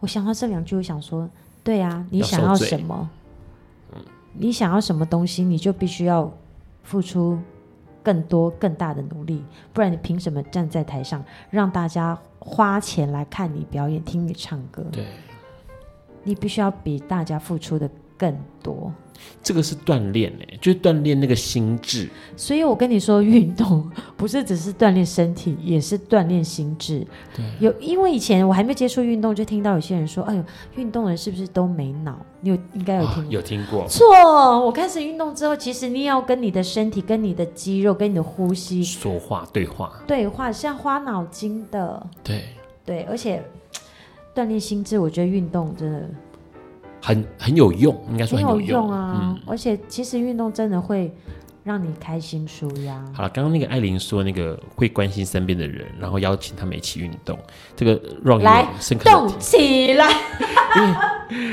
[0.00, 1.28] 我想到这两句，我想说，
[1.64, 3.10] 对啊，你想要什么？
[4.34, 6.32] 你想要什么东西，你就必须要
[6.84, 7.38] 付出
[8.02, 14.84] 更多更大的努力，不然你凭什么站在台上让大家花钱来看你表演、听你唱歌？
[14.90, 15.04] 对，
[16.22, 17.90] 你必须要比大家付出的
[18.22, 18.92] 更多。
[19.40, 22.08] 这个是锻炼哎，就是锻炼那个心智。
[22.36, 27.04] 所以我跟你说，运动不是只是锻炼身体，也是锻炼心智。
[27.34, 30.44] 对，有因为以前我还没接触运动，就听到有些人说：“哎呦，
[30.76, 33.88] 运动人是不是都没脑？”你有应该有听过、哦、有听过？
[33.88, 34.06] 错，
[34.64, 42.06] 我开始运动之后，其实你也要跟你的身体、跟你的肌肉、跟你的呼吸说话对话，对话是要花脑筋的。
[42.22, 42.44] 对
[42.84, 43.42] 对，而且
[44.34, 46.08] 锻炼心智，我觉得运动真的。
[47.02, 49.20] 很很有用，应该说很有用，啊！
[49.20, 51.12] 嗯、而且其实运动真的会
[51.64, 53.02] 让你开心舒压。
[53.12, 57.38] 好了，刚刚那个艾琳说那个会关心身边的人，然后邀请他们一起运动，
[57.76, 58.66] 这个让来
[59.04, 60.10] 动起来。
[60.74, 60.94] 因为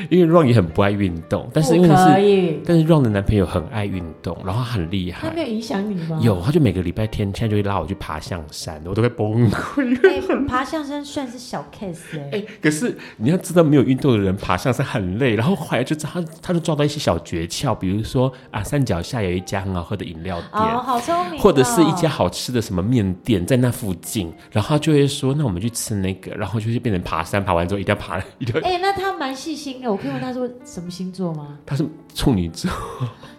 [0.09, 5.29] 因为 Ron 也很不爱运动，但是因为是，但是 Ron 的男朋友很爱运动，然后他很厉害。
[5.29, 6.19] 他没有影响你吗？
[6.21, 9.99] 有，他就每个礼拜天现在就会拉我去爬象山，我都会崩溃。
[10.01, 28.67] 欸、爬象山算是小 case 哎、欸欸，可是你要知道，没有运动的人爬象山很累，然后后来就他他就抓到一些小诀窍，比如说啊，山脚下有一家很好喝的饮料店，哦，好聪明、哦，或者是一家好吃的什么面店在那附近，然后他就会说，那我们去吃那个，然后就是变成爬山，爬完之后一定要爬一定要。
[28.67, 30.49] 哎、欸，那他蛮细心的，我可以问他说。
[30.65, 31.57] 什么星座吗？
[31.65, 32.71] 他是处女座。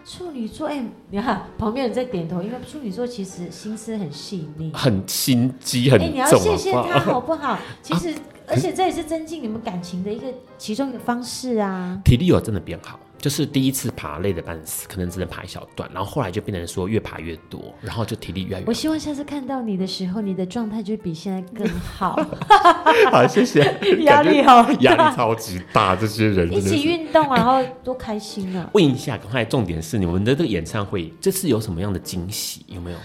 [0.05, 6.07] 处女座，哎、欸，你看旁边人在点头，因为处女座其实心思很细腻，很心机很重。
[6.07, 7.57] 哎、欸，你要谢谢他好不好？
[7.81, 11.97] 其实，啊、而且这也是增进你们感情的一个其中一个方式啊。
[12.03, 18.65] 体力有真的变好，就是第一次爬累的半死，可能只能爬一小段，然后后来就变成说越爬越多，然后就体力越来越。
[18.65, 22.15] 我希望下次看到你的时候，你的状态就比现在更好。
[23.11, 23.61] 好，谢谢。
[24.03, 28.67] 压力好大，压力超级大，这些人一起运动，然后多开心啊！
[28.73, 32.65] 问一下，刚才重点是你们的这个演唱会，这次有什么样的惊喜？
[32.67, 32.97] 有没有？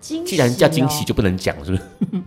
[0.00, 0.28] 惊喜、哦？
[0.30, 1.82] 既然叫惊喜，就不能讲，是不是？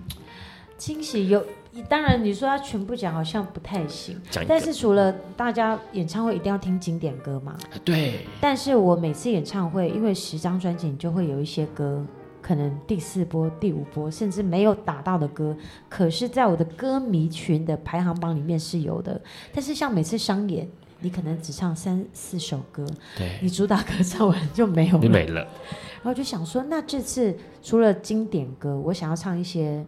[0.77, 1.45] 惊喜有。
[1.89, 4.15] 当然，你说他全部讲好像不太行，
[4.47, 7.57] 但是除了大家演唱会一定要听经典歌嘛？
[7.83, 8.27] 对。
[8.39, 12.05] 但是我每次演唱会，因为十张专辑，你就会有一些歌，
[12.43, 15.55] 可能第四波、第五波，甚至没有打到的歌，
[15.89, 19.19] 可是在我的歌迷群的排行榜里面是有的。
[19.51, 20.69] 但是像每次商演，
[20.99, 22.85] 你可能只唱三四首歌，
[23.17, 25.41] 对，你主打歌唱完就没有了，你没了。
[25.41, 29.83] 然后就想说，那这次除了经典歌，我想要唱一些。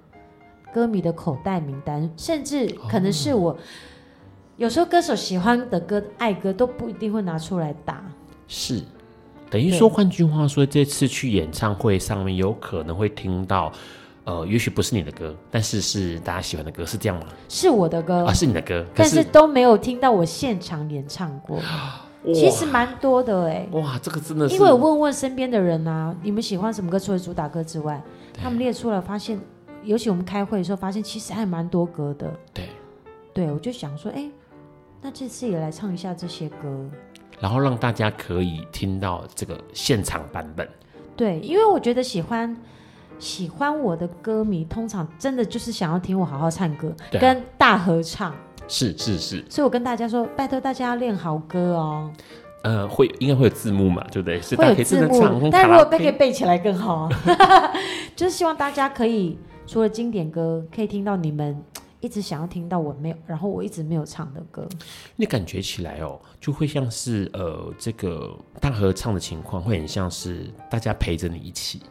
[0.76, 3.57] 歌迷的口袋名单，甚至可能是我、哦、
[4.57, 8.03] 有时候歌手喜欢的歌、爱歌都不一定会拿出来打。
[8.45, 8.82] 是，
[9.49, 13.71] 等于说，换句话说，这次去演唱会上面有可能会听到，
[14.26, 17.26] 呃，也许不是你的歌，但是是大家喜欢的歌，是这样吗？
[17.47, 21.57] 是我的歌啊，是你的歌，但是都没有听到我现场演唱过。
[22.34, 26.99] 其实蛮多的哎、欸，哇，这个真的是，因为我问问身边的人啊，你们喜欢什么歌？
[26.99, 28.03] 除了主打歌之外，
[28.34, 29.39] 他们列出来发现。
[29.86, 32.31] 尤其我们开会的时候，发现其实还蛮多歌的。
[32.53, 32.69] 对，
[33.33, 34.29] 对，我就想说，哎，
[35.01, 36.89] 那这次也来唱一下这些歌，
[37.39, 40.67] 然后让大家可以听到这个现场版本。
[41.15, 42.55] 对，因为我觉得喜欢
[43.19, 48.36] 喜欢我的歌迷，通常真的就是想要听我好好唱歌，啊、跟大合唱。
[48.67, 49.45] 是是是。
[49.49, 52.11] 所以我跟大家说，拜托大家要练好歌哦。
[52.63, 54.41] 呃，会应该会有字幕嘛，对不对？
[54.57, 57.09] 会有字幕，但如果背可以背起来更好啊。
[58.15, 59.38] 就是希望大家可以。
[59.68, 61.61] 除了经典歌，可以听到你们
[62.01, 64.68] 一直想要听到我没有，然后我一直没有唱的歌。
[65.16, 71.82] 那感觉起来哦，就会像是呃，这个大合唱的情况，会很像是大家陪着你一起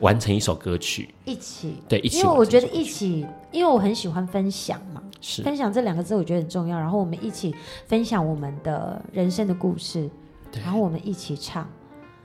[0.00, 2.18] 完成一首歌曲，一起对一起。
[2.18, 6.78] 因为我觉得一起，因为我很喜欢分享嘛，是分享这两个字，我觉得很重要。
[6.78, 7.54] 然后我们一起
[7.86, 10.10] 分享我们的人生的故事，
[10.52, 11.66] 对，然后我们一起唱。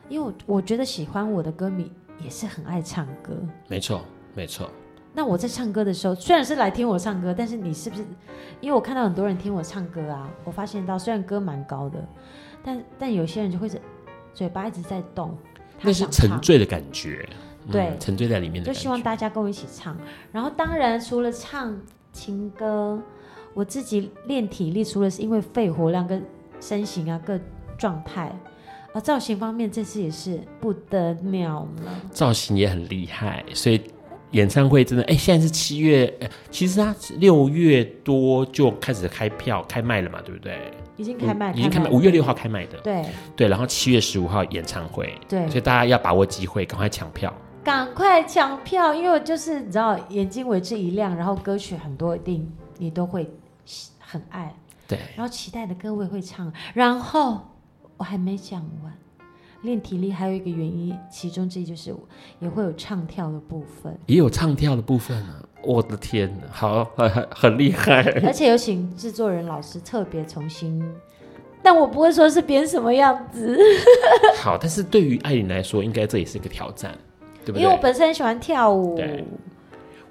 [0.09, 1.89] 因为我我觉得喜欢我的歌迷
[2.21, 3.33] 也是很爱唱歌，
[3.69, 4.01] 没错。
[4.35, 4.69] 没错，
[5.13, 8.03] 那我在唱歌的时候，虽然是来听我唱歌，但是你是不是？
[8.61, 12.03] 因为我看到很多人听我唱歌啊，我发现到虽然歌蛮高的，
[12.63, 13.79] 但但有些人就会是
[14.33, 15.37] 嘴巴一直在动，
[15.81, 17.27] 那是沉醉的感觉，
[17.71, 18.67] 对，嗯、沉醉在里面的。
[18.67, 19.95] 就希望大家跟我一起唱。
[20.31, 21.79] 然后当然除了唱
[22.11, 22.99] 情歌，
[23.53, 26.25] 我自己练体力，除了是因为肺活量跟
[26.59, 27.39] 身形啊各
[27.77, 28.35] 状态。
[28.93, 33.81] 啊，造型方面这次也是不得了了，造型也很厉害，所以
[34.33, 36.13] 演唱会真的哎，现在是七月，
[36.51, 40.71] 其实他六月多就开始开票开卖了嘛，对不对？
[40.97, 43.03] 已经开卖，已经开卖，五月六号开卖的，对。
[43.35, 53.27] 对，然后七月十五号演唱会，对，所以大家要把握机会，赶快抢票，赶快抢票，因为我就是你知道，眼睛为之一亮，然后歌曲很多，一定你都会
[53.99, 54.53] 很爱，
[54.87, 57.41] 对，然后期待的歌我也会唱，然后。
[57.95, 58.91] 我还没讲完，
[59.63, 61.95] 练体力还有一个原因，其中之一就是
[62.39, 65.41] 也会有唱跳的部分，也有唱跳的部分啊！
[65.63, 70.83] 我的天哪，好，很很厉害，而且有请制作人老师特别重新，
[71.61, 73.57] 但我不会说是编什么样子。
[74.37, 76.93] 好，但是对于艾琳来说，应该这也是一个挑战，
[77.45, 77.61] 对不对？
[77.61, 78.97] 因为我本身很喜欢跳舞。
[78.97, 79.23] 对，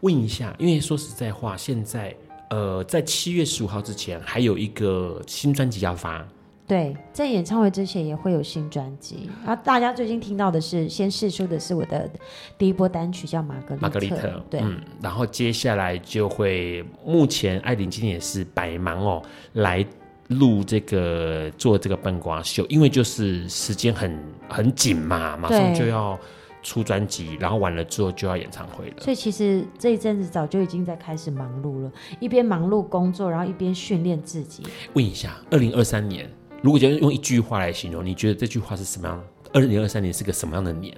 [0.00, 2.16] 问一下，因为说实在话，现在
[2.48, 6.26] 呃，在七月十五号之前，还有一个新专辑要发。
[6.73, 12.09] 对，在演唱会之前也会有新专辑，然后大家最近听到的是先试出的是我的
[12.57, 19.85] 第一波单曲叫《玛格丽特》，玛格丽特，对，嗯，然后接下来就会，目前艾琳今天也是百忙哦，来
[20.29, 24.18] 录这个做这个笨瓜秀，因为就是时间很
[24.49, 26.18] 很紧嘛，马上就要
[26.62, 34.62] 出专辑，然后完了之后就要演唱会了，所以其实这一阵子早就已经在开始忙碌了，一边忙碌工作，然后一边训练自己。
[34.95, 36.27] 问一下，二零二三年。
[36.63, 39.23] 如果要用一句话来形容，你觉得这句话是什么样？
[39.53, 40.97] 二零二三年是个什么样的年？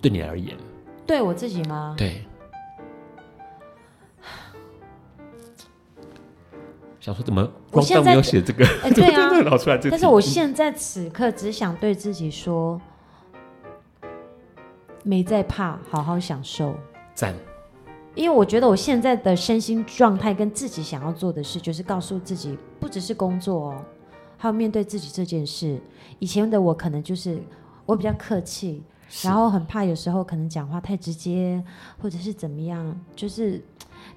[0.00, 0.56] 对你而言？
[1.06, 1.94] 对我自己吗？
[1.96, 2.24] 对。
[7.00, 8.64] 想说怎么光上没有写这个？
[8.82, 9.90] 哎，对啊， 老出来这个。
[9.90, 12.80] 但是我现在此刻只想对自己说，
[15.02, 16.74] 没在怕，好好享受。
[17.14, 17.34] 赞。
[18.14, 23.84] 因为我觉得我现在的身心状态跟自己想要做的事，就是告诉自己，不只是工作哦。
[24.42, 25.78] 还有面对自己这件事，
[26.18, 27.40] 以前的我可能就是
[27.86, 28.82] 我比较客气，
[29.22, 31.62] 然后很怕有时候可能讲话太直接，
[32.00, 33.62] 或者是怎么样，就是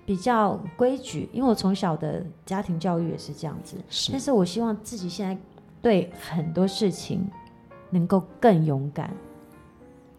[0.03, 1.29] 比较规矩。
[1.31, 5.37] 因为我从小的家庭教育也是这样子，是，但是我希望自己现在
[5.79, 7.29] 对很多事情
[7.91, 9.13] 能够更勇敢。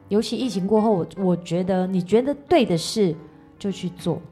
[0.09, 3.13] 尤其疫情过后，我我觉得你觉得对的事
[3.59, 4.23] 就去做，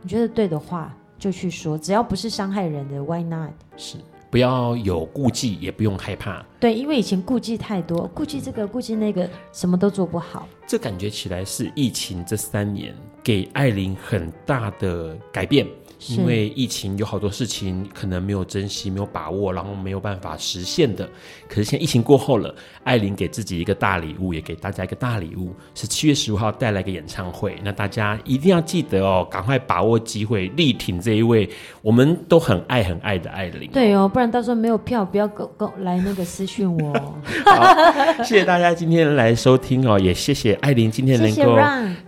[0.00, 3.52] 你觉得对的话就去说，只要不是伤害人的，Why not？
[3.76, 3.98] 是。
[4.32, 6.42] 不要有顾忌，也不用害怕。
[6.58, 10.48] 对，因为以前顾忌太多，顾忌这个，顾忌那个，什么都做不好。
[10.66, 15.66] 这感觉起来是疫情这三年给艾琳很大的改变。
[16.08, 21.08] 因为疫情有好多事情可能没有珍惜、没有把握，然后没有办法实现的。
[21.48, 22.52] 可是现在疫情过后了，
[22.82, 27.56] 艾琳给自己一个大礼物，也给大家一个大礼物，是七月十五号带来一个演唱会。
[27.62, 31.48] 那大家一定要记得哦，赶快把握机会，力挺这一位
[31.82, 33.70] 我们都很爱很爱的艾琳。
[33.70, 36.92] 对哦，不然到时候没有票，不要 go go 来那个私讯我。
[37.44, 41.56] 好，谢谢大家今天来收听哦，也谢谢艾琳今天能够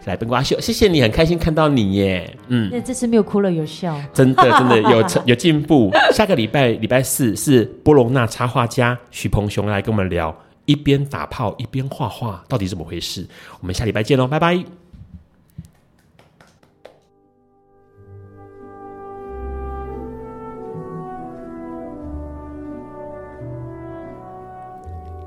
[0.04, 2.36] 来笨瓜秀，谢谢你，很开心看到你耶。
[2.48, 3.96] 嗯，那这次没有哭了，有笑。
[4.12, 5.90] 真的真的 有有进步。
[6.12, 10.34] 下个礼拜礼拜四是波隆纳插画家许鹏雄来跟我们聊，
[10.66, 13.26] 一边打炮一边画画，到底怎么回事？
[13.60, 14.83] 我们下礼拜见喽，拜拜。